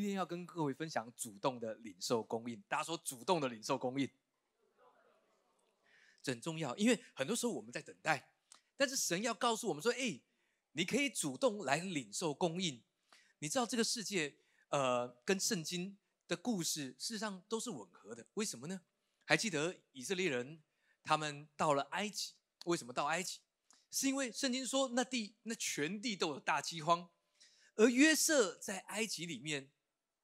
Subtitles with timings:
[0.00, 2.62] 今天要跟各位分享主动的领受供应。
[2.68, 4.08] 大家说主动的领受供应，
[6.24, 8.32] 很重要，因为很多时候我们在等待，
[8.76, 10.18] 但是神要告诉我们说：“哎，
[10.72, 12.82] 你可以主动来领受供应。”
[13.40, 14.34] 你知道这个世界，
[14.68, 18.26] 呃，跟圣经的故事事实上都是吻合的。
[18.34, 18.80] 为什么呢？
[19.24, 20.62] 还记得以色列人
[21.02, 22.32] 他们到了埃及，
[22.64, 23.40] 为什么到埃及？
[23.90, 27.08] 是因为圣经说那地那全地都有大饥荒，
[27.74, 29.70] 而约瑟在埃及里面，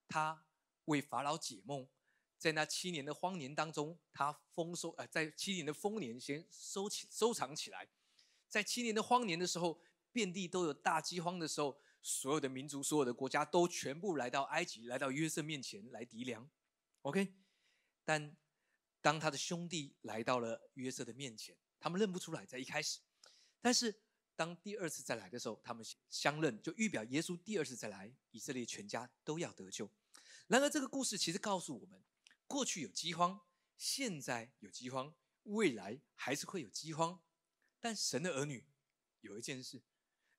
[0.09, 0.45] 他
[0.87, 1.89] 为法老解梦，
[2.39, 7.89] 在那七年的荒年当中，他丰收，呃，在七年的丰年先收起收藏起来，
[8.49, 9.81] 在七年的荒年的时候，
[10.13, 11.81] 遍地都有大饥荒的时候。
[12.09, 16.49] 所有的民族、所有的国家都全部来到埃及，来到约瑟面前来敌粮。
[17.03, 17.35] OK，
[18.05, 18.37] 但
[19.01, 23.01] 当他的兄弟来到了约瑟的面前，他们认不出来，在一开始。
[23.61, 23.93] 但是
[24.37, 29.91] 当第二次再来的时候，他们相认，就预表耶稣第二次再来，以色列全家都要得救。
[30.47, 32.01] 然而，这个故事其实告诉我们：
[32.47, 33.41] 过去有饥荒，
[33.77, 35.13] 现在有饥荒，
[35.45, 37.19] 未来还是会有饥荒。
[37.81, 38.65] 但神的儿女
[39.23, 39.83] 有一件事。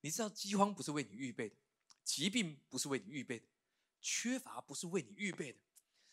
[0.02, 1.56] 你知道饥荒不是为你预备的，
[2.04, 3.48] 疾病不是为你预备的，
[4.00, 5.60] 缺乏不是为你预备的。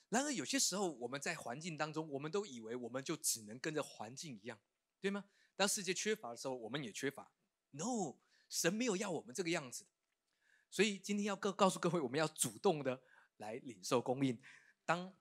[0.08, 4.58] 然而有些时候我们在环境当中，我们都以为我们就只能跟着环境一样，
[5.00, 5.26] 对吗？
[5.54, 7.30] 当世界缺乏的时候，我们也缺乏。
[7.76, 8.16] No，
[8.48, 9.84] 神没有要我们这个样子。
[10.70, 13.02] 所以今天要告告诉各位，我们要主动的
[13.38, 14.40] 来领受供应。
[14.84, 15.12] 当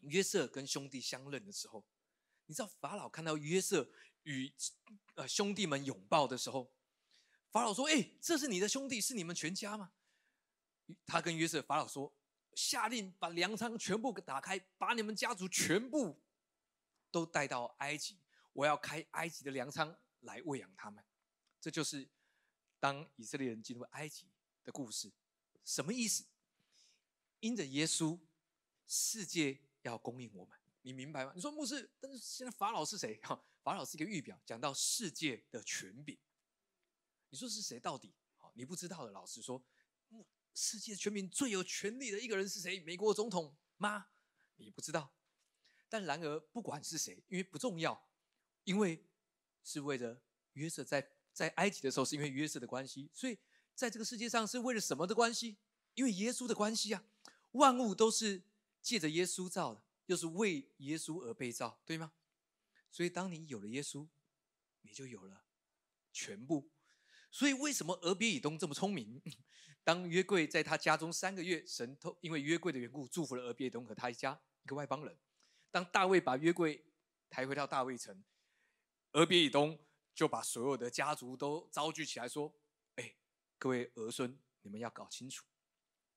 [0.00, 1.84] 约瑟跟兄弟相认的时候，
[2.46, 3.90] 你知道法老看到约瑟
[4.24, 4.52] 与
[5.14, 6.70] 呃兄弟们拥抱的时候。
[7.50, 9.90] 法老说：“哎，这是你的兄弟，是你们全家吗？”
[11.04, 12.14] 他跟约瑟，法老说
[12.54, 16.22] ：“下令把粮仓全部打开，把你们家族全部
[17.10, 18.20] 都带到埃及。
[18.52, 21.04] 我要开埃及的粮仓来喂养他们。”
[21.60, 22.08] 这就是
[22.78, 24.26] 当以色列人进入埃及
[24.64, 25.12] 的故事。
[25.64, 26.24] 什么意思？
[27.40, 28.18] 因着耶稣，
[28.86, 31.32] 世界要供应我们，你明白吗？
[31.34, 33.20] 你说牧师，但是现在法老是谁？
[33.24, 36.18] 哈，法老是一个预表，讲到世界的权柄。
[37.28, 37.78] 你说是谁？
[37.78, 38.52] 到底好？
[38.56, 39.62] 你不知道的，老实说，
[40.54, 42.80] 世界全民最有权力的一个人是谁？
[42.80, 44.08] 美国总统吗？
[44.56, 45.14] 你不知道。
[45.88, 48.08] 但然而，不管是谁，因为不重要，
[48.64, 49.06] 因为
[49.62, 50.20] 是为了
[50.54, 53.38] 约瑟在在埃及的时候，是因为约瑟的关系，所以
[53.74, 55.56] 在这个世界上是为了什么的关系？
[55.94, 57.02] 因为耶稣的关系啊！
[57.52, 58.42] 万物都是
[58.82, 62.12] 借着耶稣造的，又是为耶稣而被造，对吗？
[62.90, 64.06] 所以当你有了耶稣，
[64.82, 65.46] 你就有了
[66.12, 66.70] 全部。
[67.30, 69.22] 所以，为什么俄别以东这么聪明？
[69.82, 75.18] 当约柜在他家中三个月，神透因为约柜的缘故，祝福了俄别以东和他一家一个外邦人。
[75.70, 76.84] 当大卫把约柜
[77.30, 78.22] 抬回到大卫城，
[79.12, 79.80] 俄别以东
[80.20, 82.54] 就把所有的家族都招聚起来，说
[82.96, 83.16] ：“哎，
[83.56, 85.46] 各位儿孙，你们要搞清楚，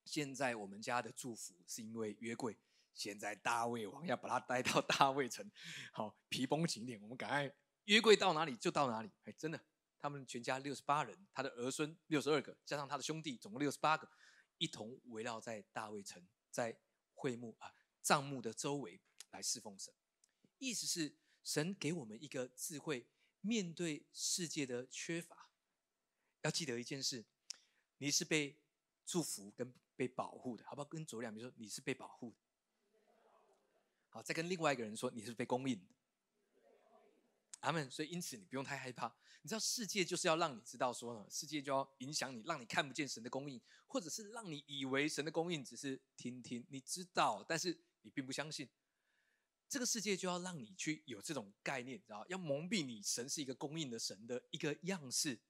[0.04, 2.60] 现在我们家的祝福是因为约柜，
[2.94, 5.50] 现在大卫王要把他带到 大卫城，
[5.94, 7.56] 好皮绷紧点，我们赶快
[7.86, 9.58] 约柜到哪里就到哪里。”哎，真的。
[9.98, 14.06] 他们全家六十八人，他的儿孙六十二个，加上他的兄弟，总共六十八个，
[14.58, 16.78] 一同围绕在大卫城，在
[17.14, 19.00] 会幕啊帐幕的周围
[19.32, 19.94] 来侍奉神。
[20.58, 23.08] 意思是，神给我们一个智慧，
[23.46, 25.50] 面对世界的缺乏，
[26.44, 27.26] 要记得一件事：
[27.98, 28.58] 你是被
[29.06, 30.86] 祝福跟被保护的，好不好？
[30.86, 32.38] 跟左两边说，你是被保护的。
[34.08, 35.94] 好，再跟另外一个人说，你是被供应的。
[37.60, 37.92] 阿门。
[37.92, 39.14] 所以因此你不用太害怕。
[39.42, 48.70] 你知道世界就是要让你知道说呢，世界就要影响你，让你看不见神的供应，或者是让你以为神的供应只是听听，你知道，但是你并不相信。
[49.74, 55.42] 这个世界就要让你去有这种概念，知道要蒙蔽你，神是一个供应的神的一个样式。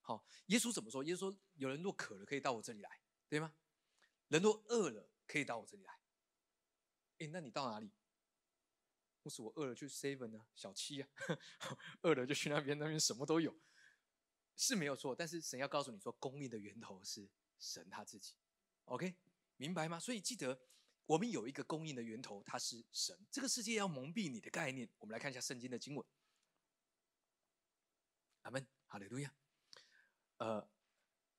[0.00, 1.02] 好，耶稣怎么说？
[1.02, 3.52] 耶稣说：“有人若渴了，可以到我这里来，对吗？
[4.28, 5.92] 人若饿了，可以到我这里来。”
[7.18, 7.90] 哎，那你到哪里？
[9.20, 11.08] 不是我饿了去 seven 啊，小七啊，
[12.02, 13.58] 饿了就去那边，那边什么都有，
[14.54, 15.16] 是没有错。
[15.16, 17.28] 但是神要告诉你说，供应的源头是
[17.58, 18.36] 神他自己
[18.84, 19.16] ，OK，
[19.56, 19.98] 明白吗？
[19.98, 20.60] 所以记得，
[21.06, 23.18] 我们有一个供应的源头，它是神。
[23.30, 26.06] 这个世界要蒙蔽你的概念，我们来看一下圣经的经文。
[28.42, 29.34] 阿门，哈利路亚。
[30.38, 30.68] 呃，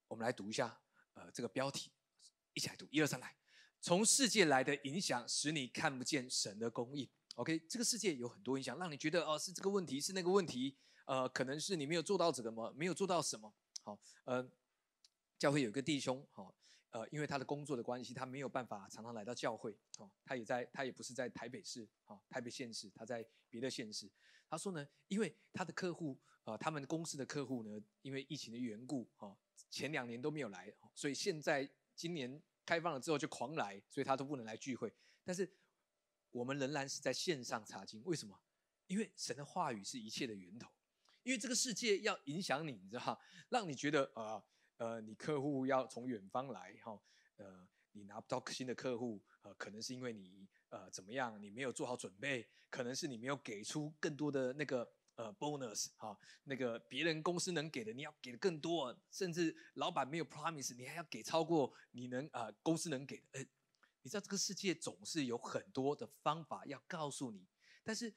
[0.08, 0.80] 我们来读一下，
[1.14, 1.92] 呃，这个标题，
[2.54, 3.36] 一起来读，一二三，来。
[3.82, 7.10] 从世界来的影响，使你看不见神的供应。
[7.36, 13.54] OK，这个世界有很多影响，让你觉得哦是这个问题，是那个问题，呃，可能是你没有做到这个么，没有做到什么。
[13.84, 14.50] 好，呃，
[15.38, 16.56] 教会有一个弟兄，好，
[16.96, 24.10] 呃，因为他的工作的关系，他没有办法常常来到教会，哦，他也在，他也不是在台北市，哦，台北县市，他在别的县市。
[24.48, 29.38] 他说呢，因为他的客户，呃，他们公司的客户呢，因为疫情的缘故，哦，
[29.70, 34.96] 前两年都没有来，所以现在今年开放了之后就狂来，所以他都不能来聚会。
[35.26, 35.52] 但是
[36.32, 38.40] 我们仍然是在线上查经，为什么？
[38.88, 40.72] 因为神的话语是一切的源头。
[41.24, 43.20] 因为这个世界要影响你，你知道
[43.50, 44.46] 让你觉得啊呃，
[44.78, 47.00] 呃你客户要从远方来哈，
[47.38, 63.24] 呃，你拿不到新的客户，呃，可能是因为你呃怎么样，你没有做好准备，可能是你没有给出更多的那个呃 bonus 哈，那个别人公司能给的你要给的更多，甚至老板没有 promise，你还要给超过你能啊公司能给的。
[63.32, 63.46] 呃，
[64.02, 67.48] 你知道这个世界总是有很多的方法要告诉你，
[67.84, 68.14] 但是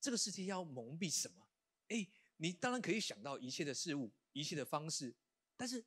[0.00, 1.46] 这个世界要蒙蔽什么？
[1.88, 2.06] 哎。
[2.38, 5.16] 你当然可以想到一切的事物、一切的方式，
[5.56, 5.84] 但是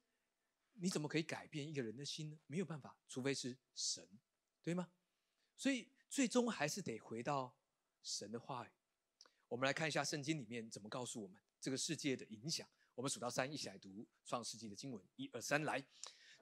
[0.74, 2.39] 你怎么可以改变一个人的心呢？
[2.48, 4.07] 没有办法，除非是神，
[4.63, 4.89] 对吗？
[5.56, 7.56] 所以最终还是得回到
[8.01, 8.69] 神的话语。
[9.48, 12.68] 我们来看一下圣经里面怎么告诉我们这个世界的影响。
[12.95, 15.01] 我们数到三，一起来读创世纪的经文。
[15.16, 15.81] 一二三，来，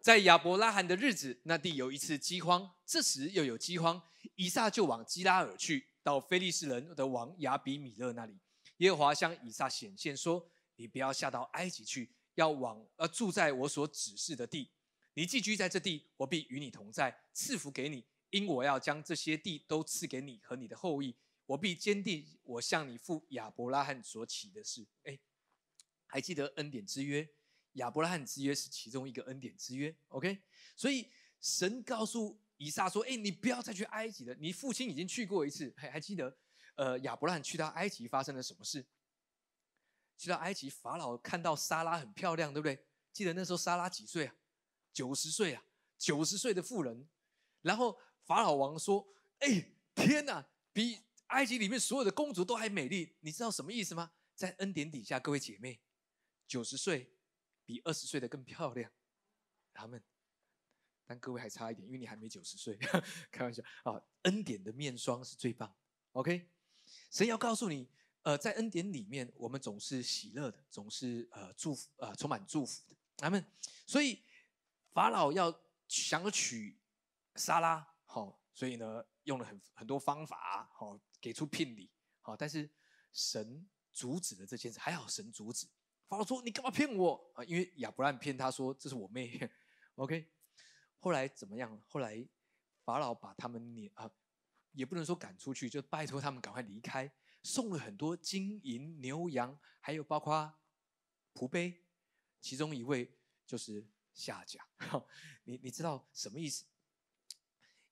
[0.02, 4.02] 在亚伯拉罕的日子，那地有一次饥荒，这时又有饥荒，
[4.36, 8.40] 以撒就往基拉尔去，到非利士人的王亚比米勒那里。
[8.78, 14.72] 耶和华向以撒显现说：“你不要下到埃及去，要往呃住在我所指示的地。
[15.16, 21.16] 你寄居在这地，我必与你同在，赐福给你，因我要将这些地都赐给你和你的后裔。
[21.48, 25.18] 我必坚定我向你父亚伯拉罕所起的事。”哎，
[26.06, 27.28] 还记得恩典之约？
[27.74, 29.96] 亚伯拉罕之约是其中一个恩典之约。
[30.10, 30.44] OK，
[30.76, 31.10] 所以
[31.42, 35.74] 神告诉以撒说：“哎，你不要再去埃及了，你父亲已经去过一次。
[35.76, 36.38] 还还记得？”
[36.76, 38.86] 呃，亚伯拉罕去到埃及发生了什么事？
[40.18, 42.84] 去到埃及，法老看到莎拉很漂亮，对不对？
[43.14, 44.36] 记得那时候莎拉几岁啊？
[44.92, 45.64] 九十岁啊，
[45.98, 47.08] 九十岁的妇人。
[47.62, 49.08] 然后法老王说
[49.40, 54.12] ：“哎，天哪，比埃及里面所有的公主都还美丽。”你知道什么意思吗？
[54.36, 55.80] 在恩典底下，各位姐妹，
[56.48, 57.12] 九十岁
[57.66, 58.92] 比二十岁的更漂亮。
[59.74, 60.04] 他们，
[61.06, 62.78] 但各位还差一点，因为你还没九十岁。
[63.32, 65.76] 开玩笑啊，恩典的面霜是最棒。
[66.14, 66.50] OK。
[67.12, 67.90] 神要告诉你，
[68.28, 72.96] 呃，在恩典里面，我们总是喜乐的，总是呃祝福，呃充满祝福的。
[73.16, 73.42] 咱们，
[73.86, 74.22] 所以
[74.92, 75.50] 法老要
[75.88, 76.78] 想要娶
[77.36, 81.90] 莎拉，好，所以呢用了很很多方法，好给出聘礼，
[82.20, 82.70] 好，但是
[83.14, 85.66] 神阻止了这件事，还好神阻止。
[86.10, 89.40] 法老说：“你干嘛骗我啊？”因为亚伯兰骗他说：“这是我妹。
[89.96, 90.30] ”OK，
[91.00, 91.82] 后来怎么样？
[91.88, 92.28] 后来
[92.84, 94.12] 法老把他们撵啊。
[94.74, 97.12] 也不能说赶出去，就拜托他们赶快离开，
[97.48, 100.54] 送了很多金银牛羊，还有包括
[101.34, 101.82] 仆碑，
[102.42, 103.10] 其中一位
[103.46, 104.68] 就是夏甲。
[105.46, 106.66] 你你知道什么意思？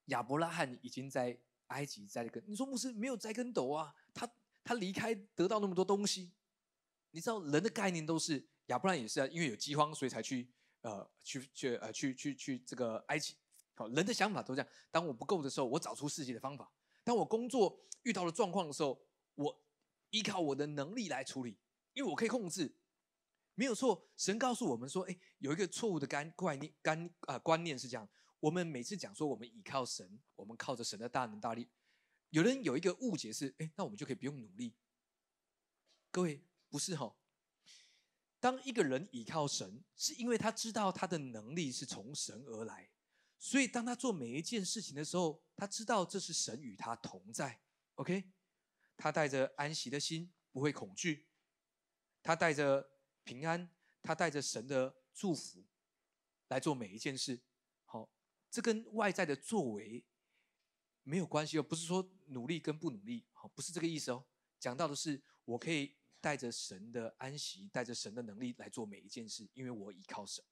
[0.07, 3.95] 亚伯拉罕已经在埃及栽了根，你说牧师没有栽跟斗啊？
[4.13, 4.29] 他
[4.61, 6.33] 他离开得到那么多东西，
[7.11, 13.35] 你知道人的概念都是亚伯拉罕也是啊，因为有饥荒所以才去呃去去呃去去去这个埃及。
[13.73, 14.69] 好，人的想法都这样。
[14.91, 16.65] 当我不够的时候，我找出世界的方法；
[17.05, 19.01] 当我工作遇到了状况的时候，
[19.35, 19.63] 我
[20.09, 21.57] 依靠我的能力来处理，
[21.93, 22.75] 因为我可以控制。
[23.53, 28.07] 没有错，神告诉我们说：“哎，有一个错误的概观念，干啊观念是这样。
[28.41, 31.69] 我们每次讲说我们依靠神，我们靠着神的大能大力，
[32.31, 34.75] 有人有一个误解是：哎，那我们就可以不用努力。
[36.11, 37.15] 各位不是哈？
[38.39, 42.89] 当一个人依靠神，是因为他知道他的能力是从神而来。”
[43.39, 47.61] 所以，当他做每一件事情的时候，他知道这是神与他同在。
[47.95, 48.31] OK，
[48.97, 51.25] 他带着安息的心，不会恐惧；
[52.23, 52.89] 他带着
[53.23, 53.69] 平安，
[54.01, 55.65] 他带着神的祝福
[56.47, 57.41] 来做每一件事。
[57.85, 58.09] 好，
[58.49, 60.05] 这跟外在的作为
[61.03, 64.25] 没有关系哦，不是说努力跟不努力，好，不是这个意思哦。
[64.59, 70.43] 讲到的是，我可以带着神的安息，带着神的能力来做每一件事，因为我依靠神。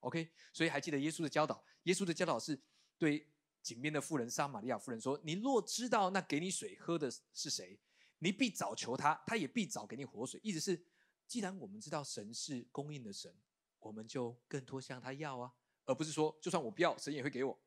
[0.00, 1.64] OK，所以还记得耶稣的教导？
[1.84, 2.60] 耶稣的教导是
[2.98, 3.26] 对
[3.62, 7.78] 井边的妇人撒玛利亚妇人说：“你若知道那给你水喝的是谁，
[8.22, 10.80] 你必早求他，他也必早给你活水。”意思是，
[11.26, 13.34] 既然我们知道神是供应的神，
[13.78, 15.52] 我们就更多向他要啊，
[15.84, 17.58] 而不是说就算我不要，神也会给我。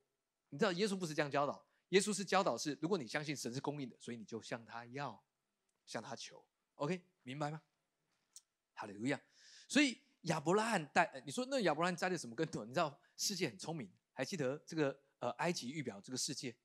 [0.50, 5.22] 你知道耶稣不是这样教导，耶稣是教导是：如果你相信神是供应的，所以你就向他要，
[5.86, 6.46] 向他求。
[6.76, 7.62] OK，明白吗？
[8.74, 9.22] 哈利路亚。
[9.68, 10.02] 所以。
[10.26, 12.66] 亚伯拉罕带你说那亚伯拉罕栽的什么跟头？
[12.66, 16.58] 你知道世界很聪明，还记得这个呃埃及预表这个世界，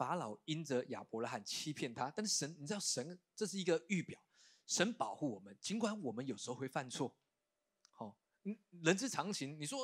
[0.00, 4.18] 法老因着亚伯拉罕欺骗他，但是神你知道神这是一个预表，
[4.66, 7.14] 神保护我们，尽管我们有时候会犯错，
[7.90, 9.60] 好，嗯人之常情。
[9.60, 9.78] 你说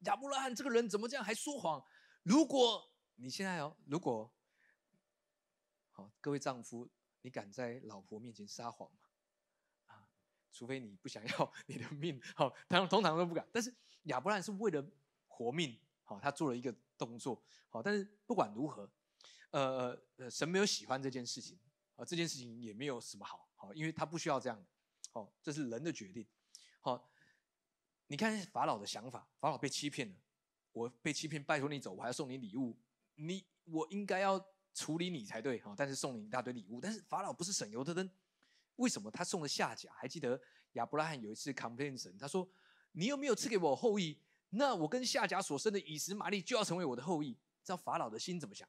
[0.00, 1.82] 亚伯拉罕这个人怎么这样还说谎？
[2.22, 4.30] 如果你现在哦，如果
[5.90, 6.86] 好各位丈夫，
[7.22, 9.08] 你敢在老婆面前撒谎吗？
[9.86, 10.06] 啊
[10.52, 13.48] 除非你不想要你的命，好，他们通常都不敢。
[13.50, 14.86] 但是亚伯拉罕是为了
[15.26, 16.16] 活命，好。
[16.16, 18.86] 好，他做了一个动作，好，但是不管如何，
[19.52, 21.58] 呃呃，神没有喜欢这件事情，
[21.96, 24.66] 啊，这件事情也没有什么好，好，因为他不需要这样的，
[25.12, 26.26] 好，这是人的决定，
[26.80, 27.10] 好，
[28.08, 30.16] 你看法老的想法，法老被欺骗了，
[30.72, 32.76] 我被欺骗，拜托你走，我还要送你礼物，
[33.14, 34.44] 你我应该要
[34.74, 38.10] 处理你才对，哈，但是送你一大堆礼物，但是法老不是省油的灯，
[38.76, 39.92] 为什么他送了下甲？
[39.92, 40.40] 还记得
[40.72, 42.50] 亚伯拉罕有一次 complain 神，他说
[42.92, 44.18] 你又没有赐给我后裔？
[44.48, 47.34] 那我跟夏甲所生的以实玛利就要成为我的后裔。
[47.62, 48.68] 知道法老的心怎么想？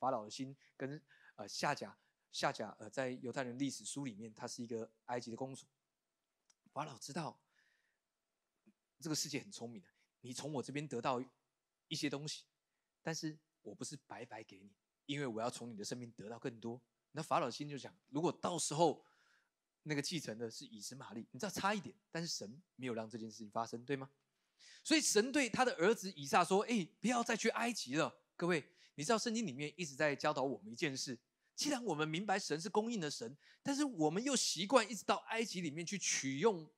[0.00, 1.00] 法老的心跟
[1.36, 1.96] 呃夏甲
[2.32, 5.66] 夏甲呃在犹太人历史书里面，她是一个埃及的公主。
[6.72, 7.38] 法老知道
[8.98, 9.88] 这个世界很聪明的，
[10.22, 11.22] 你从我这边得到
[11.88, 12.44] 一些东西，
[13.02, 14.72] 但是我不是白白给你，
[15.04, 16.80] 因为我要从你的生命得到更多。
[17.12, 19.04] 那法老心就想，如果到时候
[19.82, 24.08] 那个继承的是以实玛利，你知道差一点，但是神没有让这件事情发生，对吗？
[24.84, 28.14] 所以神对他的儿子以撒说：“哎，不要再去埃及了。
[28.36, 28.64] 各位，
[29.00, 31.18] 你知道圣经里面一直在教导我们一件事：
[31.54, 36.70] 既然我们明白神是供应的神，但是我们又习惯一直到埃及里面去取用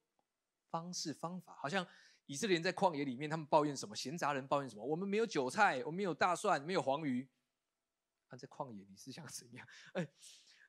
[0.71, 1.85] 方式方法，好像
[2.27, 3.97] 以色列人在旷野里面，他们抱怨什么？
[3.97, 4.85] 闲杂人抱怨什么？
[4.85, 7.29] 我们没有韭菜，我们没有大蒜，没有黄鱼。
[8.29, 9.67] 啊，在旷野你是想怎样？
[9.95, 10.09] 哎，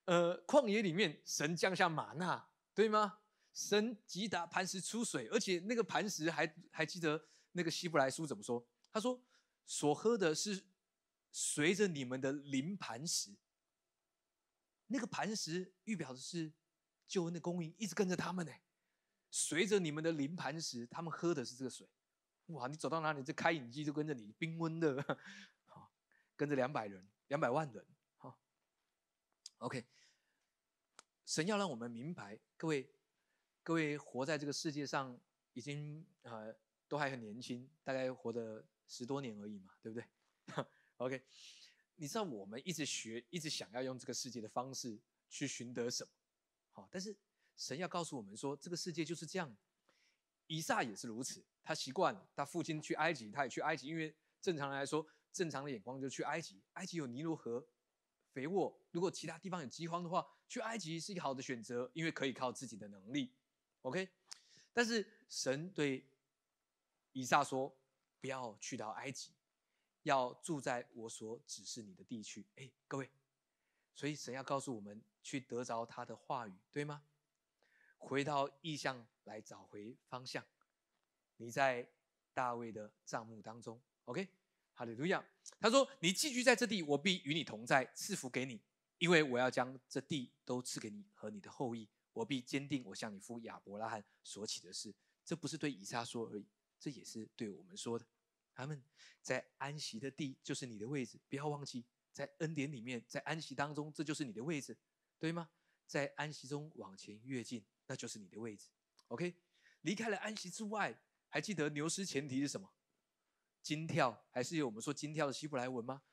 [0.05, 3.19] 呃，旷野里面神降下玛纳，对吗？”
[3.53, 8.67] 神击打磐石出水，而且那个磐石还还记得那个希伯来书怎么说？
[8.91, 9.23] 他说
[9.67, 10.59] ：“所喝的是
[11.33, 13.35] 随着你们的临磐石，
[14.87, 16.53] 那个磐石预表的是
[17.07, 18.53] 救恩的供应，一直跟着他们呢。
[19.31, 21.89] 随着你们的临磐石，他们喝的是这个水。
[22.47, 22.67] 哇！
[22.67, 25.01] 你走到哪里，这开饮机就跟着你，冰温的，
[25.65, 25.91] 好，
[26.37, 27.85] 跟着两百人、两百万人，
[28.17, 28.39] 好。
[29.57, 29.83] OK，
[31.25, 32.89] 神要让我们明白，各位。
[33.65, 35.17] 各位活在这个世界上，
[35.53, 36.53] 已经呃
[36.89, 40.65] 都还很年轻，大概活的十多年而已嘛，对不对
[41.05, 41.21] ？OK，
[41.95, 46.09] 你知道我们一直学，一直想要用这个世界的方式去寻得什么？
[46.71, 47.15] 好，但是
[47.55, 49.55] 神要告诉我们说，这个世界就是这样。
[50.47, 56.61] 以撒也是如此，他习惯了，他父亲去埃及，他也去埃及，因为正常来说，正常的眼光就去埃及。
[56.73, 57.65] 埃及有尼罗河，
[58.33, 58.77] 肥沃。
[58.91, 63.33] 如果其他地方有饥荒的话，去埃及是一个好的选择，因为可以靠自己的能力。
[63.83, 64.09] OK，
[64.73, 66.05] 但是神对
[67.13, 67.73] 以撒说
[68.19, 69.31] ：“不要去到埃及，
[70.03, 73.09] 要住在我所指示你的地区。”哎，各位，
[73.93, 77.03] 所以神要告诉我们去得着他的话语，对吗？
[77.97, 80.45] 回到意象来找回方向。
[81.37, 81.89] 你在
[82.33, 84.27] 大卫的帐幕当中，OK，
[84.73, 85.23] 哈利路亚。
[85.59, 88.61] 他说：“你寄居在这地，我必与你同在，赐福给你，
[88.97, 94.93] 因为我要将这地都赐给你和你的后裔。”我必坚定我向你父亚伯拉罕所起的事，
[95.25, 96.45] 这不是对以撒说而已，
[96.79, 98.05] 这也是对我们说的。
[98.53, 98.83] 他们
[99.21, 104.77] 在安息的地就是你的位置，不要忘记，在恩典里面，在安息当中，这就是你的位置，
[105.19, 105.49] 对吗？
[105.85, 108.69] 在安息中往前跃进，那就是你的位置。
[109.09, 109.35] OK，
[109.81, 112.73] 离开了安息之外，还记得牛失前提是什么？
[113.61, 116.03] 金跳，还是有我们说金跳的希伯来文吗？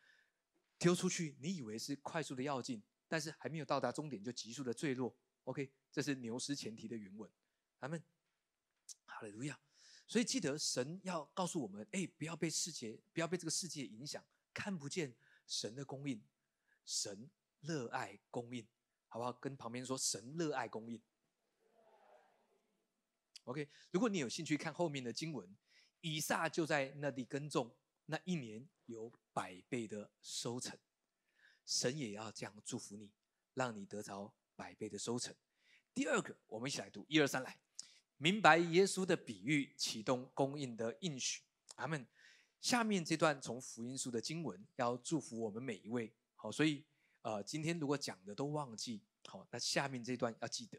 [0.78, 5.16] 丢出去，你以为是快速的要进，但是还没有到达终点就急速的坠落。
[5.44, 7.30] OK，这是牛失前提的原文。
[7.78, 8.02] 他们，
[9.06, 9.58] 哈利路亚。
[10.10, 14.20] 所以记得神要告诉我们：哎，不要被世界，不要被这个世界影响，
[14.52, 15.14] 看不见
[15.46, 16.20] 神的供应。
[16.84, 18.66] 神热爱供应，
[19.06, 19.32] 好不好？
[19.34, 21.00] 跟旁边说，神热爱供应。
[23.44, 25.56] OK，如果你有兴趣看后面的经文，
[26.00, 27.72] 以撒就在那里耕种，
[28.06, 30.76] 那一年有百倍的收成。
[31.64, 33.12] 神也要这样祝福你，
[33.54, 34.34] 让你得着。
[34.56, 35.32] 百倍的收成。
[35.94, 37.56] 第二个，我们一起来读一二三来，
[38.22, 41.40] 明白耶稣的比喻，启动供应的应许。
[41.76, 42.06] 阿门。
[42.60, 46.12] 下面这段从福音书的经文，要祝福我们每一位。
[46.36, 46.84] 好，所以
[47.22, 50.78] 呃，今天如果讲的都忘记，好，那下面这段要记得。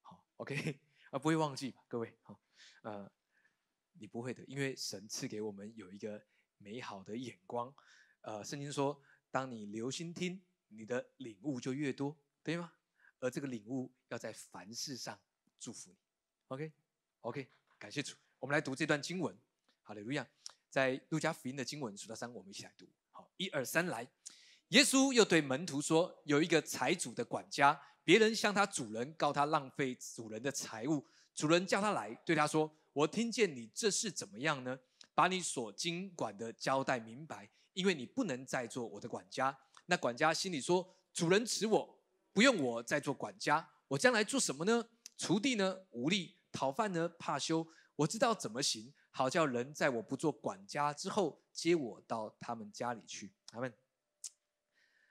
[0.00, 0.80] 好，OK，
[1.12, 2.12] 啊，不会忘记吧，各位？
[2.22, 2.40] 好，
[2.82, 3.08] 呃，
[3.92, 6.20] 你不会的，因为神赐给我们有一个
[6.58, 7.72] 美好的眼光。
[8.22, 12.72] 呃，圣经说，当你留心听，你的领悟就越多，对吗？
[13.20, 15.16] 而这个领悟要在凡事上
[15.60, 15.96] 祝福你
[16.52, 18.14] ，OK，OK，感谢主。
[18.38, 19.34] 我们来读这段经文，
[19.82, 20.26] 好的，路亚，
[20.68, 22.86] 在路加福音的经文数到三，我们一起来读。
[23.10, 24.06] 好，一二三，来。
[24.68, 34.78] 耶稣又对门徒说：“有一个财主的管家，别人向他主人告他浪费主人的财物，主人叫他来，对他说：我听见你这是怎么样呢？
[35.14, 39.58] 把你所经管的交代明白，因为你不能再做我的管家。
[39.86, 41.98] 那管家心里说：主人辞我。”
[42.34, 44.88] 不用我再做管家，我将来做什么呢？
[45.18, 47.66] 锄地呢无力，讨饭呢怕羞。
[47.96, 53.32] 我知道怎么行，好叫人在我不做管家之后，接我到他们家里去。
[53.48, 53.72] 他们，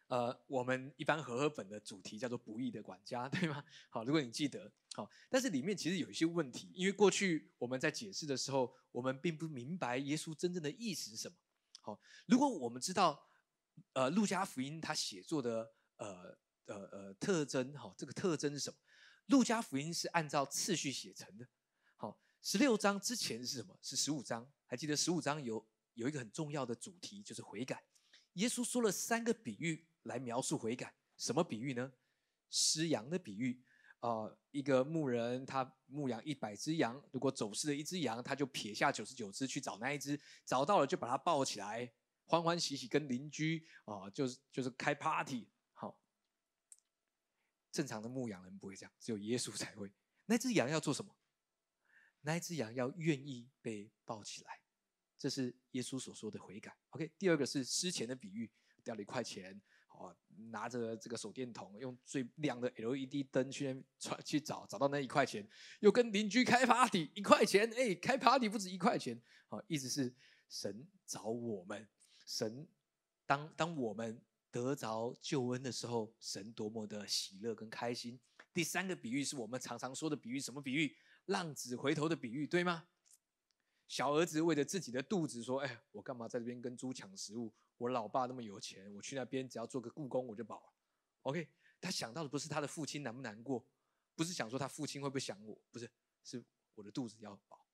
[0.07, 3.63] 呃，我们一般和合本的主题叫做不义的管家， 对吗？
[3.89, 11.37] 好，如果你记得，好，但是里面其实有一些问题，因为过去我们在解释的时候，我们并不明白耶稣真正的意思是什么。
[11.81, 13.23] 好，如果我们知道，
[13.93, 18.77] 呃，路加福音他写作的，呃，呃，呃，特征，哈，这个特征是什么？
[19.31, 21.47] 路加福音是按照次序写成的。
[21.95, 23.75] 好，十六章之前是什么？
[23.81, 24.47] 是十五章。
[24.67, 27.83] 还记得十五章有有一个很重要的主题，就是悔改。
[28.33, 30.93] 耶稣说了三个比喻来描述悔改。
[31.17, 31.91] 什么比喻呢？
[32.49, 33.63] 失羊的比喻。
[33.99, 41.93] 啊，一个牧人他牧养一百只羊，如果走失了一只羊，他就撇下九十九只去找那一只，找到了就把它抱起来，
[42.25, 45.47] 欢欢喜喜跟邻居啊，就是就是开 party。
[47.71, 49.91] 正常的牧羊人不会这样，只有耶稣才会。
[50.25, 51.15] 那只羊要做什么？
[52.21, 54.59] 那只羊要愿意被抱起来，
[55.17, 56.77] 这是耶稣所说的悔改。
[56.91, 58.51] OK，第二个是失钱的比喻，
[58.83, 59.61] 掉了一块钱。
[59.93, 60.15] 哦，
[60.49, 63.85] 拿着这个手电筒，用最亮的 LED 灯去
[64.25, 65.47] 去找，找到那一块钱，
[65.79, 70.11] 又跟邻居开 party，一块钱，哎，开 party 不止一块钱，好，意思是
[70.49, 71.87] 神找我们，
[72.25, 72.67] 神
[73.27, 74.19] 当当我们
[74.51, 78.19] 得着救恩的时候，神多么的喜乐跟开心。
[78.53, 80.95] 第三个比喻是我们常常说的比喻，什么比喻？
[81.25, 82.87] 浪子回头的比喻，对吗？
[83.87, 87.53] 小儿子为了自己的肚子说：“哎，我干嘛在这边跟猪抢食物？
[87.77, 90.73] 我老爸那么有钱，我去那边只要做个故宫我就饱了。”
[91.23, 91.47] OK，
[91.79, 93.65] 他想到的不是他的父亲难不难过，
[94.15, 95.89] 不是想说他父亲会不会想我，不是，
[96.23, 96.43] 是
[96.75, 97.65] 我的肚子要饱。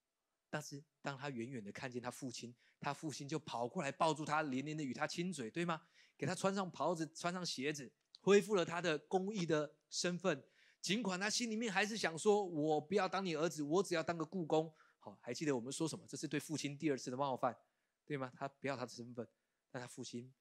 [0.50, 5.82] 但是当他远远的看见他父亲，他父亲就跑过来抱住他，连连的与他亲嘴，对吗？
[6.18, 10.44] 给他穿上袍子，穿上鞋子，恢复了他的公益的身份。
[10.82, 14.74] 尽管他心里面还是想说：“我不要当你儿子，我只要当个故宫。”
[15.22, 16.06] 还记得我们说什么？
[16.06, 17.58] 这是对父亲第二次的冒犯，
[18.06, 18.30] 对吗？
[18.36, 19.26] 他不要他的身份，
[19.72, 20.34] 但他父亲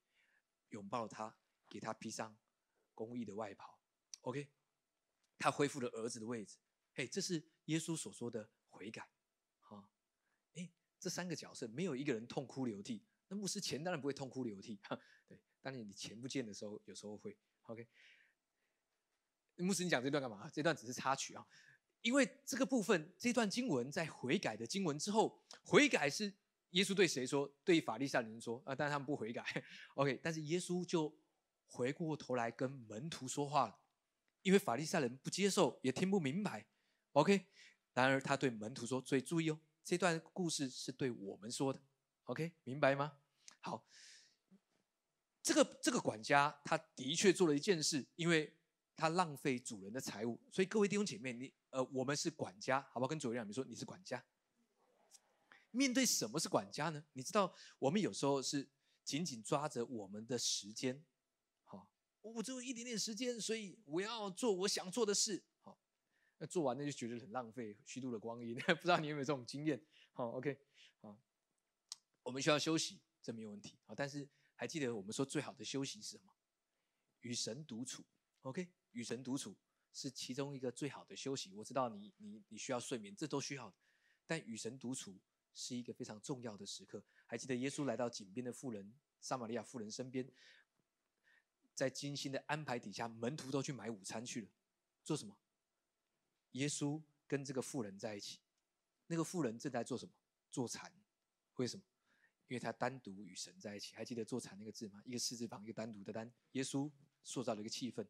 [0.71, 1.37] 拥抱了他，
[1.69, 2.37] 给他披上
[2.95, 3.79] 公益的外袍。
[4.23, 4.49] OK，
[5.39, 6.59] 他恢复了儿子的位置。
[6.95, 9.09] 嘿，这是耶稣所说的悔改。
[9.61, 9.89] 哈，
[10.55, 13.07] 哎，这三个角色没有一个人痛哭流涕。
[13.29, 14.81] 那牧师钱当然不会痛哭流涕，
[15.67, 17.37] 当你你钱不见的时候，有时候会。
[17.63, 17.85] OK，
[19.57, 20.49] 牧师，你讲这段干嘛？
[20.53, 21.45] 这段只是插曲啊。
[22.03, 26.33] 因为这个部分，这段经文在悔改的经文之后，悔改是
[26.71, 27.53] 耶稣对谁说？
[27.65, 29.45] 对法利赛人说啊，但他们不悔改。
[29.97, 31.13] OK，但是耶稣就
[31.67, 33.77] 回过头来跟门徒说话了，
[34.43, 36.65] 因为法利赛人不接受，也听不明白。
[37.11, 37.45] OK，
[37.93, 41.83] 然而他对门徒说：“所以注意哦，这段故事是对我们说的。
[42.27, 43.19] ”OK，明白吗？
[43.59, 43.85] 好，
[45.47, 48.53] 这个这个管家他的确做了一件事，因为。
[48.99, 53.07] 他浪费主人的财物，所以各位弟兄姐妹，你呃，我们是管家，好不好？
[53.07, 54.25] 跟主人讲，你说你是管家。
[55.71, 57.05] 面对什么是管家呢？
[57.13, 58.67] 你知道，我们有时候是
[59.05, 61.05] 紧紧抓着我们的时间，
[61.65, 61.87] 好，
[62.23, 65.79] 我只有一点点时间，所以我要做我想做的事，好，
[66.39, 68.55] 那做完了就觉得很浪费，虚度了光阴。
[68.65, 69.79] 不知道你有没有这种经验？
[70.15, 70.59] 好，OK，
[71.03, 71.15] 好，
[72.23, 73.77] 我们需要休息，这没有问题。
[73.85, 74.27] 好，但是
[74.57, 76.35] 还记得我们说最好的休息是什么？
[77.21, 78.05] 与神独处。
[78.41, 78.69] OK。
[78.93, 79.55] 与神独处
[79.93, 81.53] 是其中一个最好的休息。
[81.53, 83.75] 我知道你你你需要睡眠，这都需要。
[84.27, 85.21] 但与神独处
[85.55, 87.05] 是一个非常重要的时刻。
[87.27, 90.27] 还记得耶稣来到井边的妇人撒玛利亚妇人身边，
[91.75, 94.49] 在精心的安排底下，门徒都去买午餐去了。
[95.05, 95.37] 做什么？
[96.53, 98.41] 耶稣跟这个妇人在一起。
[99.09, 100.13] 那个妇人正在做什么？
[100.51, 100.91] 做禅。
[101.57, 101.85] 为什么？
[102.49, 103.95] 因为他单独与神在一起。
[103.95, 105.03] 还记得坐禅那个字吗？
[105.05, 106.33] 一个四字旁，一个单独的单。
[106.53, 106.91] 耶稣
[107.23, 108.07] 塑造了一个气氛。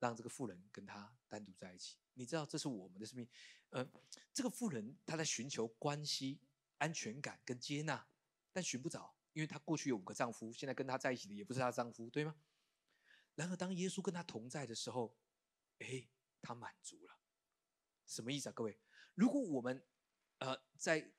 [0.00, 3.28] 让这个妇人跟他单独在一起，你知道这是我们的生命。
[3.70, 3.84] 呃，
[4.32, 6.40] 这个妇人她在寻求关系、
[6.76, 8.06] 安全感跟接纳，
[8.52, 12.36] 但寻不着，因为她过去有五个丈夫，现在跟她在一起的也不是她丈夫，对吗？
[13.34, 15.18] 然而当耶稣跟她同在的时候，
[15.80, 16.08] 哎，
[16.40, 17.18] 她满足了。
[18.06, 18.78] 什么意思啊，各位？
[19.16, 19.84] 如果我们
[20.38, 21.12] 呃在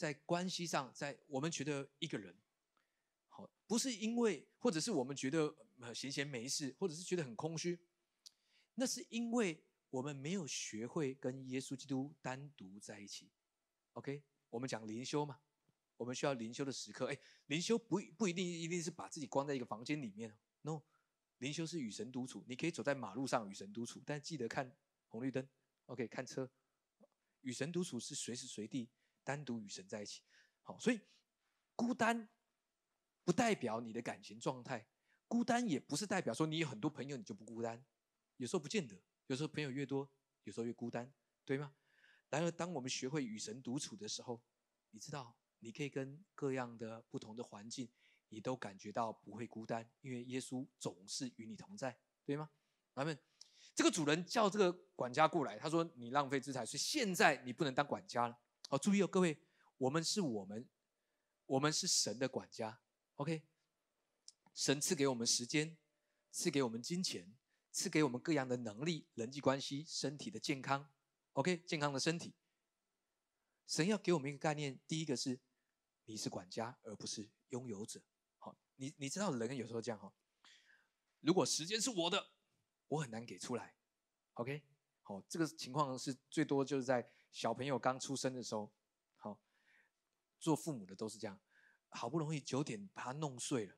[0.00, 2.34] 在关系上，在我们觉得一个人
[3.28, 3.46] 好。
[3.66, 5.54] 不是因为，或者是我们觉得
[5.94, 7.78] 闲闲没事，或者是觉得很空虚，
[8.76, 13.28] 那是因为我们没有学会跟耶稣基督单独在一起。
[13.92, 15.38] OK，我们讲灵修嘛，
[15.98, 17.04] 我们需要灵修的时刻。
[17.12, 20.80] 哎，灵修不不一定一定是把自己关在一个房间里面，No，
[21.40, 22.42] 灵修是与神独处。
[22.48, 24.74] 你可以走在马路上与神独处，但记得看
[25.08, 25.46] 红绿灯。
[25.84, 26.50] OK，看车，
[27.42, 28.88] 与神独处是随时随地
[29.30, 30.22] 单独与神在一起。
[30.62, 31.00] 好，所以
[31.76, 32.28] 孤单。
[33.22, 34.84] 不代表你的感情状态
[35.28, 37.80] 孤单，也不是代表说你有很多朋友你就不孤单。
[38.38, 38.96] 有时候不见得，
[39.28, 40.10] 有时候朋友越多，
[40.42, 41.12] 有时候越孤单，
[41.44, 41.72] 对吗？
[42.28, 44.42] 然而，当我们学会与神独处的时候，
[44.90, 47.88] 你知道你可以跟各样的不同的环境，
[48.30, 52.50] 你都感觉到不会孤单，因为耶稣总是与你同在，对吗？
[52.94, 53.16] 阿们。
[53.76, 58.36] 这个主人叫这个管家过来，他说：“你浪费资财，所以现在你不能当管家了。”
[58.72, 59.36] 好，注意哦，各位，
[59.78, 60.64] 我们是我们，
[61.44, 62.80] 我们是神的管家。
[63.16, 63.42] OK，
[64.54, 65.76] 神赐给我们时间，
[66.30, 67.36] 赐给我们金钱，
[67.72, 70.88] 赐给我们各样的能力、人际关系、身体的健康。
[71.32, 72.32] OK，健康的身体。
[73.66, 75.40] 神要给我们一个概念，第一个是
[76.04, 78.00] 你是管家，而不是拥有者。
[78.38, 80.14] 好，你你知道人有时候这样哈，
[81.18, 82.30] 如果时间是我的。
[82.86, 83.76] 我很难给出来
[84.32, 84.64] ，OK，
[85.02, 88.72] 好，这个情况是最多就是在小朋友刚出生的时候，
[89.16, 89.40] 好，
[90.38, 91.40] 做父母的都是这样，
[91.90, 93.74] 好不容易九点把他弄睡了，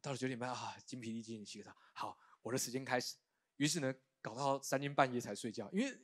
[0.00, 3.16] 到了九点半啊，精疲力尽洗个澡，好，我的时间开始，
[3.56, 5.98] 于是呢，搞到三更半夜才睡觉，因为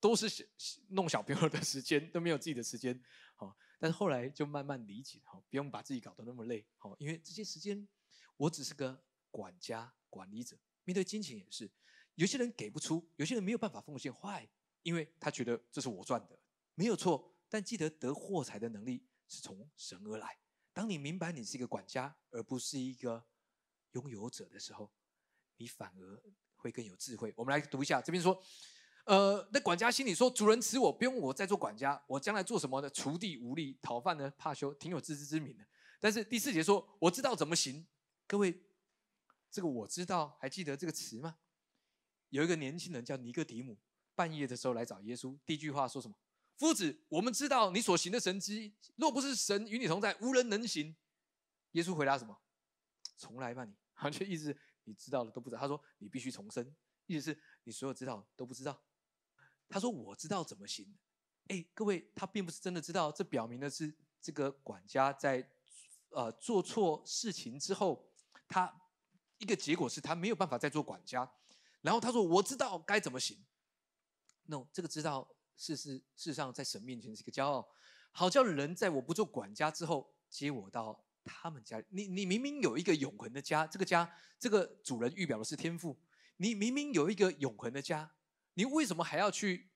[0.00, 0.48] 都是
[0.88, 3.00] 弄小朋友的时间，都没有自己的时间，
[3.36, 7.86] 好，但是后来就慢慢理解，好，不用把自己搞得那么累，好，因为这些时间
[8.36, 10.58] 我只是个管家、管理者。
[10.84, 11.70] 面对金钱也是，
[12.14, 14.48] 有些人给不出，有些人没有办法奉献，坏，
[14.82, 16.38] 因为他觉得这是我赚的，
[16.74, 17.34] 没有错。
[17.48, 20.38] 但记得得货财的能力是从神而来。
[20.72, 23.24] 当你明白你是一个管家，而不是一个
[23.92, 24.92] 拥有者的时候，
[25.56, 26.22] 你反而
[26.56, 27.34] 会更有智慧。
[27.36, 28.40] 我们来读一下，这边说，
[29.04, 32.90] 呃，那管家心里说：主人辞我，不用我再做管家，我将来做什么呢？
[32.90, 35.66] 锄地无力，讨饭呢怕羞，挺有自知之明的。
[35.98, 37.86] 但是第四节说，我知道怎么行。
[38.26, 38.62] 各位。
[39.52, 41.38] 这个我知道，还记得这个词吗？
[42.28, 43.76] 有一个年轻人叫尼哥底姆，
[44.20, 45.34] 半夜的时候来找耶稣。
[45.46, 46.14] 第一句话说什么？
[46.58, 50.94] 夫子，我们知道你所行的神迹，若不是神与你同在，无人能行。
[51.72, 52.38] 耶稣回答什么？
[53.16, 53.72] 重来吧，你。
[53.94, 54.54] 好像意思
[54.84, 55.60] 你知道了都不知道。
[55.60, 58.78] 他说你必须重生，意思是你所有知道都不知道。
[59.68, 60.86] 他说我知道怎么行。
[61.48, 65.50] 哎，各位，他并不是真的知道，这表明的是这个管家在
[66.10, 68.12] 呃做错事情之后，
[68.46, 68.76] 他。
[69.38, 71.26] 一个结果是他没有办法再做管家，
[71.80, 73.42] 然后他说：“我知道该怎么行。”
[74.50, 77.66] no，这个知道事实事实上在神面前是一个骄傲，
[78.12, 81.82] 好叫人在我不做管家之后接我到他们家。
[81.88, 85.96] 你你明明有一个永恒的家，这个家这个主人预表的是天赋。
[86.36, 88.10] 你明明有一个永恒的家，
[88.54, 89.70] 你为什么还要去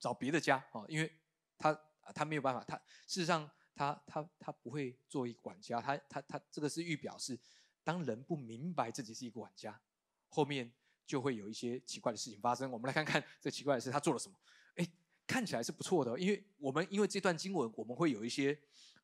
[0.00, 0.84] 找别的家啊？
[0.88, 1.12] 因为
[1.58, 1.78] 他
[2.14, 7.38] 他没有办法，他事实上他他他不会做一个管家，他他他这个是预表是。
[7.84, 9.80] 当人不明白自己是一个管家，
[10.28, 10.70] 后面
[11.08, 12.70] 就会有一些奇怪的事情发生。
[12.70, 14.36] 我们来看看这奇怪的事他做了什么。
[14.76, 14.86] 哎，
[15.26, 18.56] 看起来是不错的，因为我们因为这段经文我们会有一些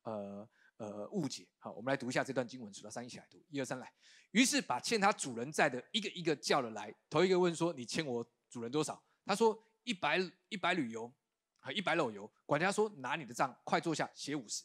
[0.03, 1.47] 呃呃误解。
[1.57, 3.91] 好，我们来读一下这段经文，数到三一起来读，一二三来。
[4.31, 11.11] 于是把欠他主人债的一个一个叫了来，头一个问说：“你欠我主人多少？”他说：“一百一百缕油
[11.59, 14.63] 和一百篓油。”管家说：“拿你的账，快坐下，写五十。”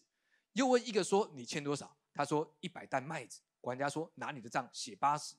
[0.52, 5.34] 又问一个说：“你欠多少？”他说：“一百担麦子。”管家说：“拿你的账写八十。”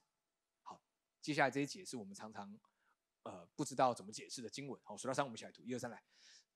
[1.21, 2.57] 接下来这些解释我们常常
[3.23, 4.79] 呃不知道怎么解释的经文。
[4.83, 6.01] 好，数到三，我们一起来读，一二三来。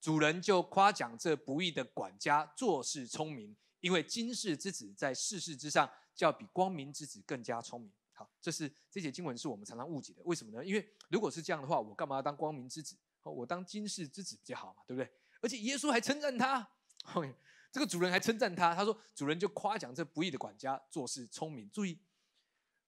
[0.02, 7.92] 主人就夸奖这不义的管家做事聪明，因为今世之子在世事之上，就要比光明之子更加聪明。
[8.14, 10.22] 好，这是这节经文是我们常常误解的。
[10.26, 10.66] 为什么呢？
[10.66, 12.98] 因为如果是这样的话，我干嘛要当光明之子？
[13.24, 15.12] 我当今世之子比较好嘛，对不对？
[15.42, 16.68] 而且耶稣还称赞他。
[17.14, 17.34] OK。
[17.76, 21.70] 这个主人还称赞他，他说：“主人就夸奖这不义的管家做事聪明。
[21.72, 22.00] 注意，